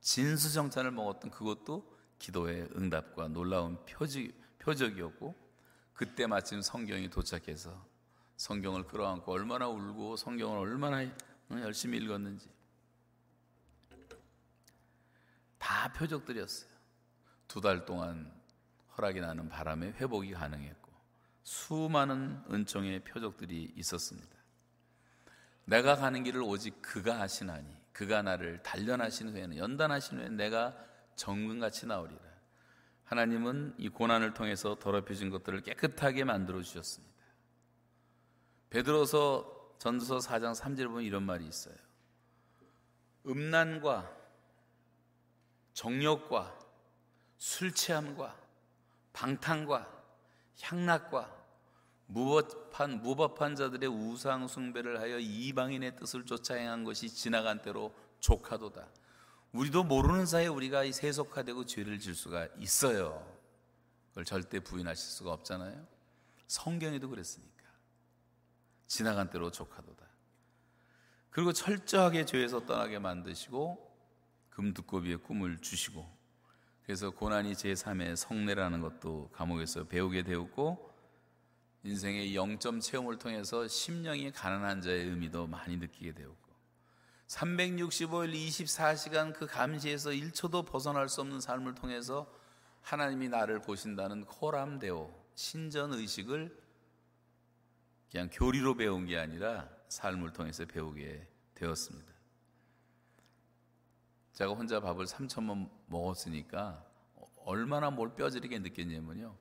[0.00, 4.20] 진수정찬을 먹었던 그것도 기도의 응답과 놀라운 표적,
[4.58, 5.47] 표적이었고
[5.98, 7.74] 그때 마침 성경이 도착해서
[8.36, 12.48] 성경을 끌어안고 얼마나 울고 성경을 얼마나 열심히 읽었는지
[15.58, 16.70] 다 표적들이었어요.
[17.48, 18.32] 두 달 동안
[18.96, 20.92] 허락이 나는 바람에 회복이 가능했고
[21.42, 24.36] 수많은 은총의 표적들이 있었습니다.
[25.64, 30.76] 내가 가는 길을 오직 그가 하시나니 그가 나를 단련하신 후에는 연단하신 후에 내가
[31.16, 32.27] 정금같이 나오리라.
[33.08, 37.12] 하나님은 이 고난을 통해서 더럽혀진 것들을 깨끗하게 만들어 주셨습니다.
[38.68, 41.74] 베드로서 전서 4장 3절 보면 이런 말이 있어요.
[43.26, 44.14] 음란과
[45.72, 46.58] 정욕과
[47.38, 48.36] 술취함과
[49.14, 49.90] 방탕과
[50.60, 51.34] 향락과
[52.08, 58.88] 무법한 무법한 자들의 우상 숭배를 하여 이방인의 뜻을 쫓아 행한 것이 지나간 때로 조카도다.
[59.58, 63.26] 우리도 모르는 사이에 우리가 세속화되고 죄를 질 수가 있어요.
[64.10, 65.84] 그걸 절대 부인하실 수가 없잖아요.
[66.46, 67.64] 성경에도 그랬으니까.
[68.86, 70.06] 지나간 대로 족하도다.
[71.30, 73.84] 그리고 철저하게 죄에서 떠나게 만드시고
[74.50, 76.08] 금두꺼비의 꿈을 주시고
[76.84, 80.94] 그래서 고난이 제3의 성례라는 것도 감옥에서 배우게 되었고
[81.82, 86.47] 인생의 영점 체험을 통해서 심령이 가난한 자의 의미도 많이 느끼게 되었고
[87.28, 92.26] 365일 24시간 그 감시에서 1초도 벗어날 수 없는 삶을 통해서
[92.82, 96.56] 하나님이 나를 보신다는 코람데오 신전 의식을
[98.10, 102.10] 그냥 교리로 배운 게 아니라 삶을 통해서 배우게 되었습니다.
[104.32, 106.82] 제가 혼자 밥을 3천번 먹었으니까
[107.44, 109.36] 얼마나 뭘 뼈저리게 느꼈냐면요.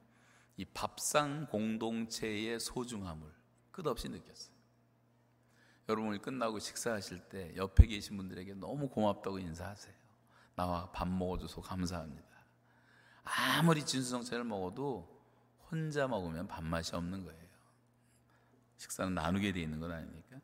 [0.58, 3.26] 이 밥상 공동체의 소중함을
[3.72, 4.57] 끝없이 느꼈어요.
[5.90, 9.94] 여러분 이 끝나고 식사하실 때 옆에 계신 분들에게 너무 고맙다고 인사하세요.
[10.56, 12.28] 나와 밥 먹어줘서 감사합니다.
[13.24, 15.16] 아무리 진수성찬을 먹어도
[15.72, 17.48] 혼자 먹으면 밥맛이 없는 거예요.
[18.78, 20.40] 식사는 나누게 돼 있는 건 아니니까.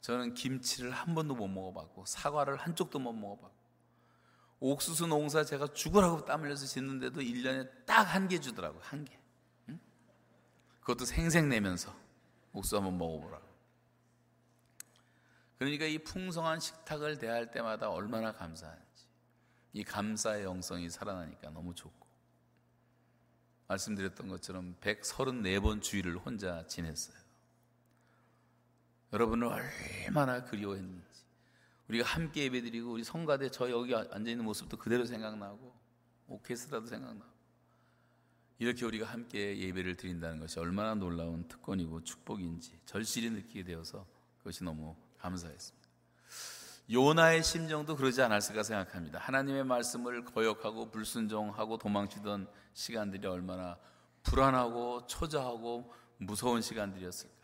[0.00, 3.64] 저는 김치를 한 번도 못 먹어봤고 사과를 한쪽도 못 먹어봤고
[4.60, 8.80] 옥수수 농사 제가 죽으라고 땀 흘려서 짓는데도 1년에 딱 한 개 주더라고요.
[8.82, 9.18] 한 개.
[10.80, 11.94] 그것도 생색 내면서
[12.52, 13.40] 옥수 한번 먹어보라
[15.58, 18.82] 그러니까 이 풍성한 식탁을 대할 때마다 얼마나 감사한지
[19.72, 22.04] 이 감사의 영성이 살아나니까 너무 좋고
[23.68, 27.16] 말씀드렸던 것처럼 134번 주일을 혼자 지냈어요.
[29.12, 31.04] 여러분을 얼마나 그리워했는지
[31.88, 35.72] 우리가 함께 예배드리고 우리 성가대 저 여기 앉아 있는 모습도 그대로 생각나고
[36.26, 37.32] 오케스트라도 생각나고
[38.58, 44.06] 이렇게 우리가 함께 예배를 드린다는 것이 얼마나 놀라운 특권이고 축복인지 절실히 느끼게 되어서
[44.38, 45.84] 그것이 너무 감사했습니다.
[46.90, 49.18] 요나의 심정도 그러지 않았을까 생각합니다.
[49.18, 53.78] 하나님의 말씀을 거역하고 불순종하고 도망치던 시간들이 얼마나
[54.22, 57.34] 불안하고 초조하고 무서운 시간들이었을까.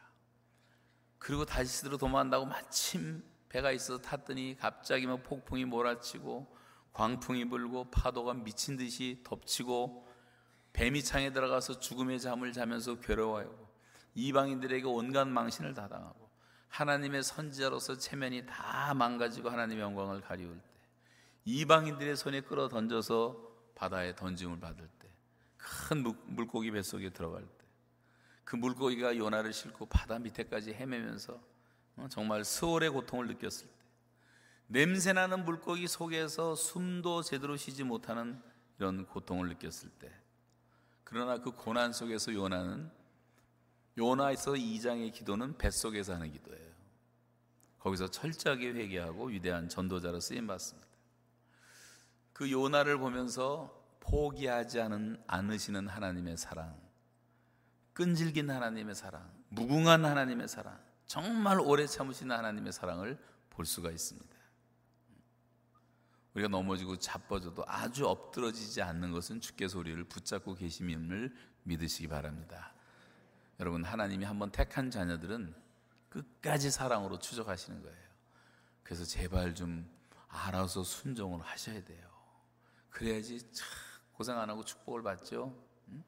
[1.19, 6.47] 그리고 다시 스스로 도망한다고 마침 배가 있어서 탔더니 갑자기 막 뭐 폭풍이 몰아치고
[6.93, 10.07] 광풍이 불고 파도가 미친 듯이 덮치고
[10.73, 13.69] 뱀이 창에 들어가서 죽음의 잠을 자면서 괴로워하고
[14.15, 16.20] 이방인들에게 온갖 망신을 다 당하고
[16.71, 20.65] 하나님의 선지자로서 체면이 다 망가지고 하나님의 영광을 가리울 때,
[21.45, 23.37] 이방인들의 손에 끌어 던져서
[23.75, 25.09] 바다에 던짐을 받을 때,
[25.59, 27.65] 큰 물고기 뱃속에 들어갈 때,
[28.45, 31.41] 그 물고기가 요나를 싣고 바다 밑에까지 헤매면서
[31.97, 33.75] 어, 정말 수월의 고통을 느꼈을 때,
[34.69, 38.41] 냄새나는 물고기 속에서 숨도 제대로 쉬지 못하는
[38.79, 40.11] 이런 고통을 느꼈을 때,
[41.03, 43.00] 그러나 그 고난 속에서 요나는
[43.99, 46.71] 요나에서 2장의 기도는 뱃속에서 하는 기도예요.
[47.79, 50.89] 거기서 철저하게 회개하고 위대한 전도자로 쓰임 받습니다.
[52.33, 56.79] 그 요나를 보면서 포기하지 않은, 않으시는 하나님의 사랑,
[57.93, 63.19] 끈질긴 하나님의 사랑, 무궁한 하나님의 사랑, 정말 오래 참으시는 하나님의 사랑을
[63.51, 64.29] 볼 수가 있습니다.
[66.35, 71.35] 우리가 넘어지고 자빠져도 아주 엎드러지지 않는 것은 주께서 우리를 붙잡고 계심임을
[71.65, 72.73] 믿으시기 바랍니다.
[73.61, 75.55] 여러분 하나님이 한번 택한 자녀들은
[76.09, 77.97] 끝까지 사랑으로 추적하시는 거예요.
[78.83, 79.87] 그래서 제발 좀
[80.29, 82.09] 알아서 순종을 하셔야 돼요.
[82.89, 83.67] 그래야지 참
[84.13, 85.55] 고생 안 하고 축복을 받죠.
[85.89, 86.03] 응?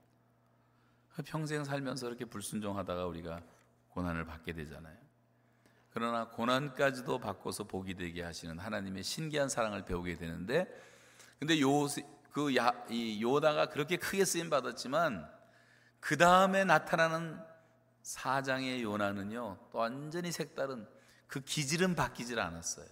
[1.15, 3.43] 그 평생 살면서 이렇게 불순종하다가 우리가
[3.91, 4.97] 고난을 받게 되잖아요.
[5.91, 10.67] 그러나 고난까지도 바꿔서 복이 되게 하시는 하나님의 신기한 사랑을 배우게 되는데,
[11.39, 11.69] 근데 요,
[12.31, 15.29] 그 야, 이 요다가 그렇게 크게 쓰임 받았지만
[16.03, 17.41] 그 다음에 나타나는
[18.03, 20.85] 사장의 요나는요, 또 완전히 색다른
[21.29, 22.89] 그 기질은 바뀌질 않았어요.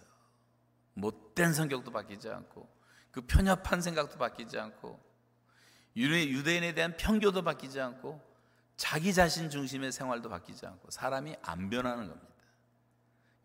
[0.95, 2.69] 못된 성격도 바뀌지 않고,
[3.11, 5.01] 그 편협한 생각도 바뀌지 않고,
[5.97, 8.23] 유대인에 대한 편교도 바뀌지 않고,
[8.77, 12.31] 자기 자신 중심의 생활도 바뀌지 않고, 사람이 안 변하는 겁니다.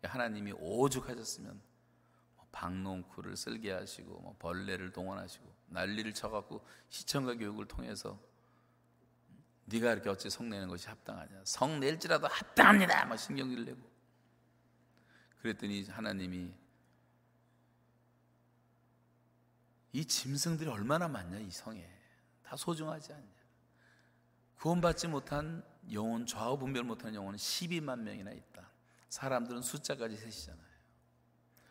[0.04, 1.60] 하나님이 오죽하셨으면
[2.52, 8.16] 박농쿠를 뭐 쓸게 하시고 뭐 벌레를 동원하시고 난리를 쳐갖고 시청과 교육을 통해서
[9.68, 11.40] 네가 이렇게 어찌 성내는 것이 합당하냐?
[11.44, 12.96] 성낼지라도 합당합니다.
[13.00, 13.80] 막 뭐 신경질 내고.
[15.40, 16.52] 그랬더니 하나님이
[19.92, 21.88] 이 짐승들이 얼마나 많냐 이 성에
[22.44, 23.26] 다 소중하지 않냐?
[24.58, 28.68] 구원받지 못한 영혼 좌우 분별 못하 영혼은 12만 명이나 있다.
[29.08, 30.66] 사람들은 숫자까지 셋이잖아요.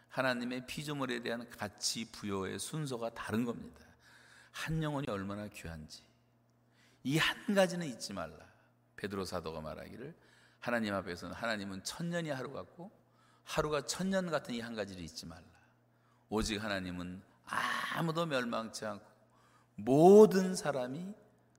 [0.09, 3.85] 하나님의 피조물에 대한 가치 부여의 순서가 다른 겁니다.
[4.51, 6.04] 한 영혼이 얼마나 귀한지.
[7.05, 8.33] 이한 가지는 잊지 말라.
[8.97, 10.15] 베드로 사도가 말하기를
[10.59, 12.91] 하나님 앞에서는 하나님은 천년이 하루 같고
[13.43, 15.43] 하루가 천년 같은 이 한 가지를 잊지 말라.
[16.29, 17.21] 오직 하나님은
[17.95, 19.05] 아무도 멸망치 않고
[19.75, 21.13] 모든 사람이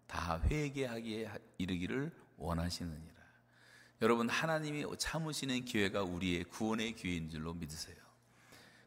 [0.09, 3.15] 다 회개하기에 이르기를 원하시느니라.
[4.03, 7.97] 여러분 하나님이 참으시는 기회가 우리의 구원의 기회인 줄로 믿으세요.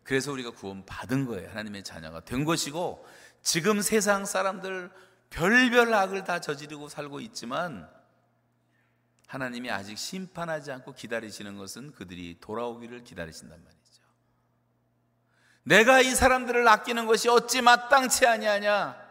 [0.04, 1.50] 그래서 우리가 구원 받은 거예요.
[1.52, 3.06] 하나님의 자녀가 된 것이고
[3.44, 4.92] 지금 세상 사람들
[5.30, 7.90] 별별 악을 다 저지르고 살고 있지만
[9.28, 13.80] 하나님이 아직 심판하지 않고 기다리시는 것은 그들이 돌아오기를 기다리신단 말이죠.
[15.64, 19.10] 내가 이 사람들을 아끼는 것이 어찌 마땅치 아니하냐?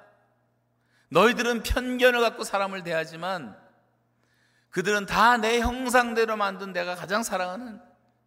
[1.11, 3.57] 너희들은 편견을 갖고 사람을 대하지만
[4.71, 7.81] 그들은 다 내 형상대로 만든 내가 가장 사랑하는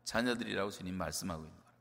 [0.05, 1.71] 자녀들이라고 주님 말씀하고 있는 거예요.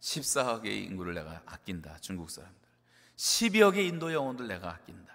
[0.00, 1.98] 14억의 인구를 내가 아낀다.
[2.00, 2.65] 중국 사람들.
[3.16, 5.12] 12여 개 인도 영혼들 내가 아낀다.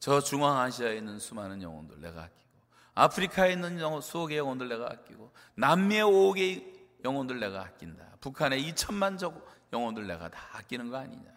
[0.00, 2.50] 저 중앙아시아에 있는 수많은 영혼들 내가 아끼고,
[2.94, 8.16] 아프리카에 있는 수억 의 영혼들 내가 아끼고, 남미의 5억의 영혼들 내가 아낀다.
[8.20, 11.30] 북한의 2천만 적 영혼들 내가 다 아끼는 거 아니냐.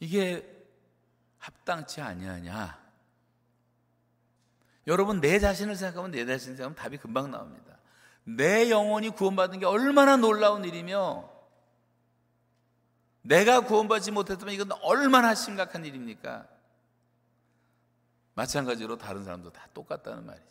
[0.00, 0.46] 이게
[1.38, 2.88] 합당치 아니하냐.
[4.86, 7.78] 여러분 내 자신을 생각하면 내 자신을 생각하면 답이 금방 나옵니다.
[8.24, 11.28] 내 영혼이 구원받은 게 얼마나 놀라운 일이며
[13.28, 16.48] 내가 구원받지 못했다면 이건 얼마나 심각한 일입니까?
[18.34, 20.46] 마찬가지로 다른 사람도 다 똑같다는 말이죠.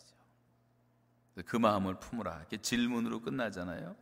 [1.46, 2.38] 그 마음을 품으라.
[2.38, 3.96] 이렇게 질문으로 끝나잖아요.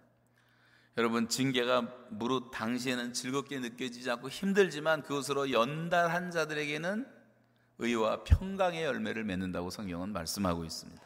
[0.97, 7.07] 여러분, 징계가 무릇 당시에는 즐겁게 느껴지지 않고 힘들지만 그것으로 연달한 자들에게는
[7.77, 11.01] 의와 평강의 열매를 맺는다고 성경은 말씀하고 있습니다.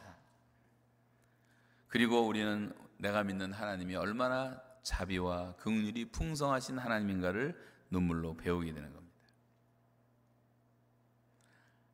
[1.88, 7.56] 그리고 우리는 내가 믿는 하나님이 얼마나 자비와 긍휼이 풍성하신 하나님인가를
[7.90, 9.00] 눈물로 배우게 되는 겁니다.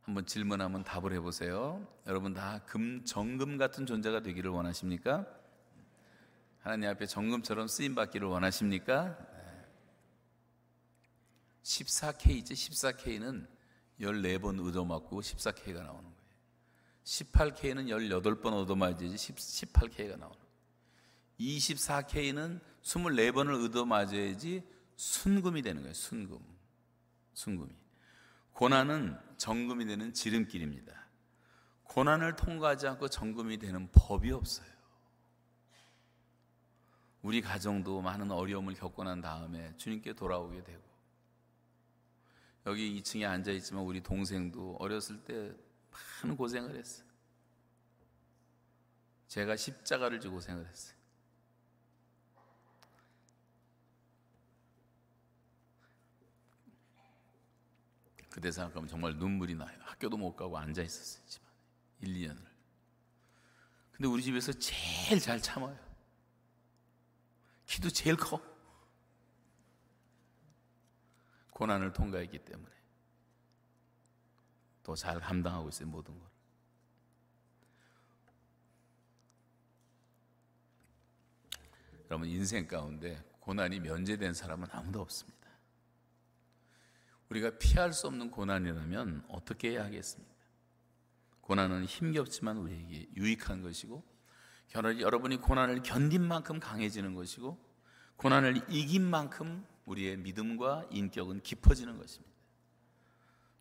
[0.02, 1.86] 한번 질문하면 답을 해보세요.
[2.06, 5.26] 여러분 다 금, 정금 같은 존재가 되기를 원하십니까?
[6.62, 9.18] 하나님 앞에 정금처럼 쓰임받기를 원하십니까?
[11.64, 13.48] 14K 있 14K는
[14.00, 16.16] 14번 얻어맞고 14K가 나오는 거예요.
[17.04, 20.46] 18K는 18번 얻어맞지 18K가 나오는 거예요.
[21.40, 24.64] 24K는 24번을 얻어맞아야지
[24.96, 25.94] 순금이 되는 거예요.
[25.94, 26.40] 순금.
[27.34, 27.72] 순금이.
[28.54, 31.06] 고난은 정금이 되는 지름길입니다.
[31.84, 34.68] 고난을 통과하지 않고 정금이 되는 법이 없어요.
[37.24, 40.84] 우리 가정도 많은 어려움을 겪고 난 다음에 주님께 돌아오게 되고
[42.68, 45.54] 여기 2층에 앉아 있지만 우리 동생도 어렸을 때
[46.22, 47.06] 많은 고생을 했어요.
[49.28, 50.95] 제가 십자가를 지고 고생을 했어요.
[58.36, 59.80] 그때 생각하면 정말 눈물이 나요.
[59.84, 61.52] 학교도 못 가고 앉아 있었어요, 집안에.
[62.02, 62.46] 1, 2년을.
[63.94, 65.80] 근데 우리 집에서 제일 잘 참아요.
[67.66, 68.42] 키도 제일 커.
[71.52, 72.70] 고난을 통과했기 때문에.
[74.84, 76.30] 또잘 감당하고 있어요, 모든 걸.
[82.10, 85.35] 여러분, 인생 가운데 고난이 면제된 사람은 아무도 없습니다.
[87.30, 90.34] 우리가 피할 수 없는 고난이라면 어떻게 해야 하겠습니까?
[91.42, 94.04] 고난은 힘겹지만 우리에게 유익한 것이고,
[94.76, 97.58] 여러분이 고난을 견딘 만큼 강해지는 것이고,
[98.18, 102.34] 고난을 이긴 만큼 우리의 믿음과 인격은 깊어지는 것입니다.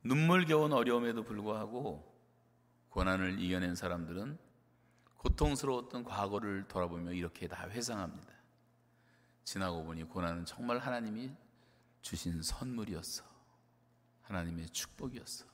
[0.06, 2.14] 눈물겨운 어려움에도 불구하고
[2.90, 4.38] 고난을 이겨낸 사람들은
[5.16, 8.32] 고통스러웠던 과거를 돌아보며 이렇게 다 회상합니다.
[9.44, 11.30] 지나고 보니 고난은 정말 하나님이
[12.02, 13.34] 주신 선물이었어.
[14.24, 15.44] 하나님의 축복이었어.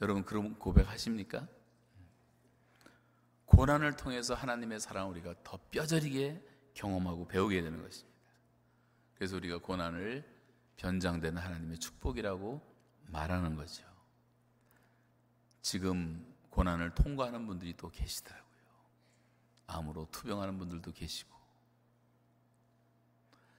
[0.00, 1.46] 여러분 그런 고백하십니까?
[3.46, 6.42] 고난을 통해서 하나님의 사랑 우리가 더 뼈저리게
[6.74, 8.14] 경험하고 배우게 되는 것입니다.
[9.14, 10.28] 그래서 우리가 고난을
[10.76, 12.60] 변장되 하나님의 축복이라고
[13.06, 13.84] 말하는 거죠.
[15.62, 18.44] 지금 고난을 통과하는 분들이 또 계시더라고요.
[19.68, 21.34] 암으로 투병하는 분들도 계시고,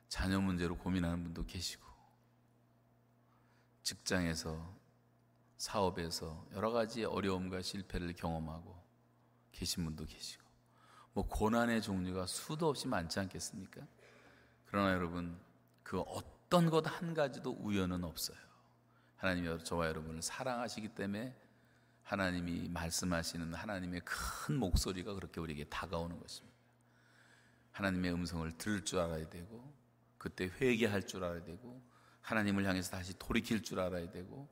[0.07, 1.84] 자녀 문제로 고민하는 분도 계시고,
[3.85, 4.73] 직장에서
[5.57, 8.75] 사업에서 여러 가지 어려움과 실패를 경험하고
[9.51, 10.43] 계신 분도 계시고
[11.13, 13.81] 뭐 고난의 종류가 수도 없이 많지 않겠습니까?
[14.67, 15.39] 그러나 여러분
[15.83, 18.37] 그 어떤 것 한 가지도 우연은 없어요.
[19.17, 21.35] 하나님이 저와 여러분을 사랑하시기 때문에
[22.03, 26.55] 하나님이 말씀하시는 하나님의 큰 목소리가 그렇게 우리에게 다가오는 것입니다.
[27.71, 29.73] 하나님의 음성을 들을 줄 알아야 되고
[30.17, 31.81] 그때 회개할 줄 알아야 되고
[32.25, 34.49] 하나님을 향해서 다시 돌이킬 줄 알아야 되고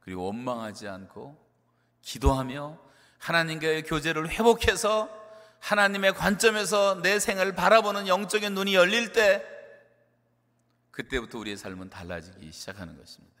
[0.00, 1.36] 그리고 원망하지 않고
[2.02, 2.78] 기도하며
[3.18, 5.10] 하나님과의 교제를 회복해서
[5.58, 9.44] 하나님의 관점에서 내 생을 바라보는 영적인 눈이 열릴 때
[10.92, 13.36] 그때부터 우리의 삶은 달라지기 시작하는 것입니다.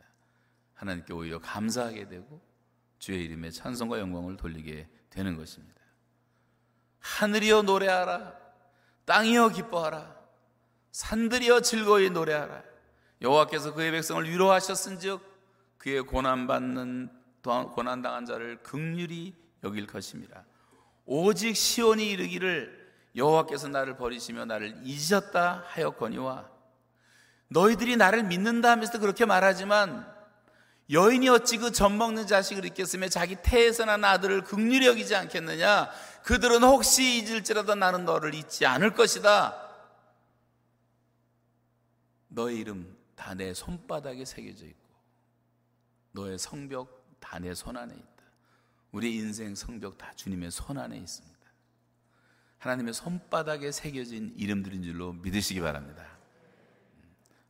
[0.74, 2.40] 하나님께 오히려 감사하게 되고
[2.98, 5.80] 주의 이름에 찬송과 영광을 돌리게 되는 것입니다.
[6.98, 8.34] 하늘이여 노래하라.
[9.04, 10.16] 땅이여 기뻐하라.
[10.90, 12.62] 산들이여 즐거이 노래하라.
[13.22, 15.20] 여호와께서 그의 백성을 위로하셨은즉
[15.78, 17.10] 그의 고난 받는
[17.74, 20.44] 고난 당한 자를 극률이 여길 것입니다.
[21.04, 22.80] 오직 시온이 이르기를
[23.16, 26.48] 여호와께서 나를 버리시며 나를 잊으다 하였거니와
[27.48, 30.08] 너희들이 나를 믿는다 하면서 그렇게 말하지만
[30.90, 35.90] 여인이 어찌 그 젖먹는 자식을 잊겠으며 자기 태에서 난 아들을 극률히 여기지 않겠느냐
[36.24, 39.54] 그들은 혹시 잊을지라도 나는 너를 잊지 않을 것이다
[42.28, 44.88] 너의 이름 다내 손바닥에 새겨져 있고
[46.12, 48.22] 너의 성벽 다 내손 안에 있다.
[48.92, 51.38] 우리 인생 성벽 다 주님의 손 안에 있습니다.
[52.60, 56.16] 하나님의 손바닥에 새겨진 이름들인 줄로 믿으시기 바랍니다.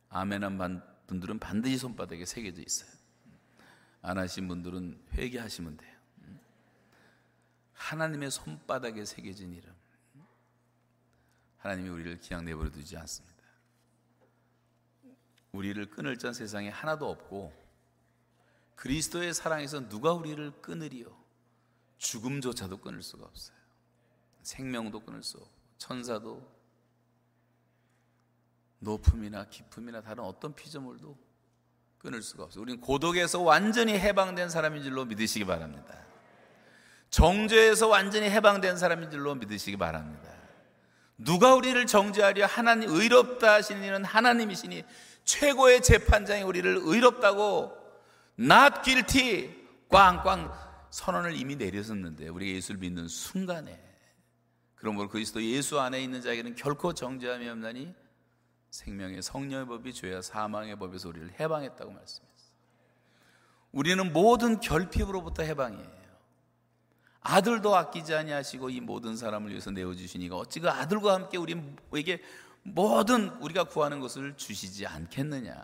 [0.09, 2.91] 아멘한 분들은 반드시 손바닥에 새겨져 있어요.
[4.01, 5.95] 안 하신 분들은 회개하시면 돼요.
[7.75, 9.73] 하나님의 손바닥에 새겨진 이름.
[11.59, 13.30] 하나님이 우리를 기양 내버려 두지 않습니다.
[15.51, 17.51] 우리를 끊을 자 세상에 하나도 없고
[18.75, 21.05] 그리스도의 사랑에서 누가 우리를 끊으리요?
[21.97, 23.55] 죽음조차도 끊을 수가 없어요.
[24.41, 26.49] 생명도 끊을 수 없고 천사도
[28.79, 31.15] 높음이나 깊음이나 다른 어떤 피조물도
[31.99, 32.63] 끊을 수가 없어요.
[32.63, 35.99] 우리는 고독에서 완전히 해방된 사람인 줄로 믿으시기 바랍니다.
[37.11, 40.33] 정죄에서 완전히 해방된 사람인 줄로 믿으시기 바랍니다.
[41.17, 44.83] 누가 우리를 정죄하려 하나님 의롭다 하시는 이는 하나님이시니
[45.23, 47.71] 최고의 재판장이 우리를 의롭다고
[48.39, 49.53] not guilty
[49.89, 50.51] 꽝꽝
[50.89, 53.79] 선언을 이미 내렸었는데 우리가 예수를 믿는 순간에
[54.75, 57.93] 그러므로 그리스도 예수 안에 있는 자에게는 결코 정죄함이 없나니
[58.71, 62.31] 생명의 성령의 법이 죄와 사망의 법에서 우리를 해방했다고 말씀했어요.
[63.71, 66.01] 우리는 모든 결핍으로부터 해방이에요.
[67.21, 72.21] 아들도 아끼지 아니하시고 이 모든 사람을 위해서 내어 주시니가 어찌 그 아들과 함께 우리에게
[72.63, 75.55] 모든 우리가 구하는 것을 주시지 않겠느냐.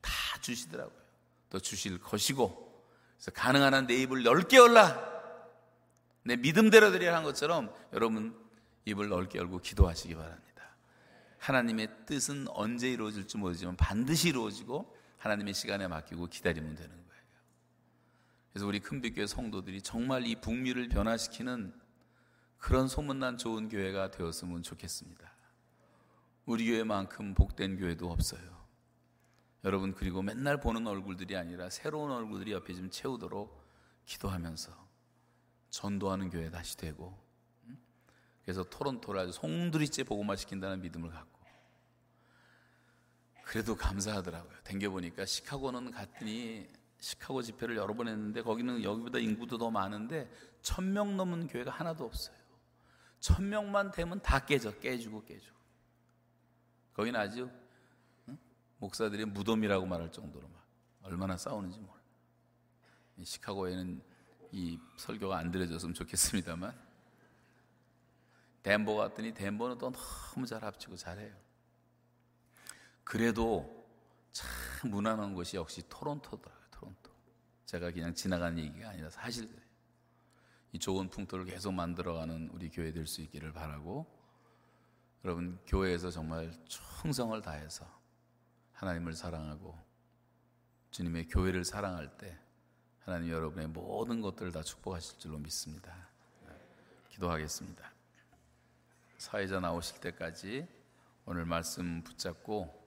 [0.00, 0.98] 다 주시더라고요.
[1.50, 2.66] 또 주실 것이고.
[3.16, 4.98] 그래서 가능한 한 내 입을 넓게 열라.
[6.24, 8.36] 내 믿음대로 드리라 한 것처럼 여러분
[8.84, 10.44] 입을 넓게 열고 기도하시기 바랍니다.
[11.38, 17.08] 하나님의 뜻은 언제 이루어질지 모르지만 반드시 이루어지고 하나님의 시간에 맡기고 기다리면 되는 거예요.
[18.52, 21.72] 그래서 우리 큰빛교회 성도들이 정말 이 북미를 변화시키는
[22.58, 25.37] 그런 소문난 좋은 교회가 되었으면 좋겠습니다.
[26.48, 28.40] 우리 교회만큼 복된 교회도 없어요.
[29.64, 33.62] 여러분 그리고 맨날 보는 얼굴들이 아니라 새로운 얼굴들이 옆에 좀 채우도록
[34.06, 34.72] 기도하면서
[35.68, 37.14] 전도하는 교회 다시 되고
[38.42, 41.38] 그래서 토론토를 아주 송두리째 복음화 시킨다는 믿음을 갖고
[43.44, 44.56] 그래도 감사하더라고요.
[44.64, 46.66] 댕겨 보니까 시카고는 갔더니
[46.98, 50.30] 시카고 집회를 여러 번 했는데 거기는 여기보다 인구도 더 많은데
[50.62, 52.36] 천명 넘은 교회가 하나도 없어요.
[53.20, 55.57] 천 명만 되면 다 깨져 깨지고 깨지고
[56.98, 57.48] 거긴 아주
[58.28, 58.36] 응?
[58.78, 60.66] 목사들이 무덤이라고 말할 정도로 막
[61.02, 61.92] 얼마나 싸우는지 몰라.
[63.22, 64.02] 시카고에는
[64.50, 66.76] 이 설교가 안 들려졌으면 좋겠습니다만
[68.64, 71.32] 덴버 같더니 덴버는 또 너무 잘 합치고 잘해요.
[73.04, 73.86] 그래도
[74.32, 76.64] 참 무난한 곳이 역시 토론토더라고요.
[76.72, 77.12] 토론토.
[77.66, 79.68] 제가 그냥 지나간 얘기가 아니라 사실이에요.
[80.72, 84.17] 이 좋은 풍토를 계속 만들어가는 우리 교회 될 수 있기를 바라고
[85.24, 87.86] 여러분 교회에서 정말 충성을 다해서
[88.72, 89.76] 하나님을 사랑하고
[90.90, 92.38] 주님의 교회를 사랑할 때
[93.00, 95.92] 하나님 여러분의 모든 것들을 다 축복하실 줄로 믿습니다.
[97.10, 97.90] 기도하겠습니다.
[99.16, 100.66] 사회자 나오실 때까지
[101.26, 102.86] 오늘 말씀 붙잡고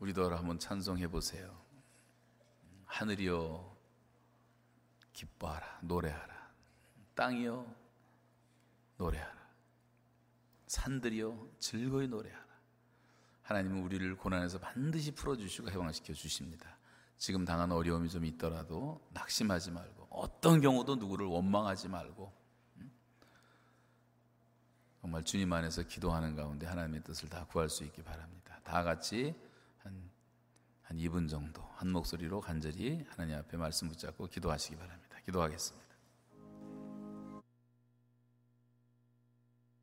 [0.00, 1.58] 우리도 한번 찬송해 보세요.
[2.86, 3.76] 하늘이여
[5.12, 6.50] 기뻐하라 노래하라
[7.14, 7.66] 땅이여
[8.96, 9.37] 노래하라
[10.68, 12.46] 산들이여 즐거이 노래하라.
[13.42, 16.76] 하나님은 우리를 고난에서 반드시 풀어주시고 해방시켜 주십니다.
[17.16, 22.32] 지금 당한 어려움이 좀 있더라도 낙심하지 말고 어떤 경우도 누구를 원망하지 말고
[22.76, 22.90] 음?
[25.00, 28.60] 정말 주님 안에서 기도하는 가운데 하나님의 뜻을 다 구할 수 있기 바랍니다.
[28.62, 29.34] 다 같이
[29.78, 30.10] 한,
[30.82, 35.16] 한 2분 정도 한 목소리로 간절히 하나님 앞에 말씀 붙잡고 기도하시기 바랍니다.
[35.24, 35.87] 기도하겠습니다.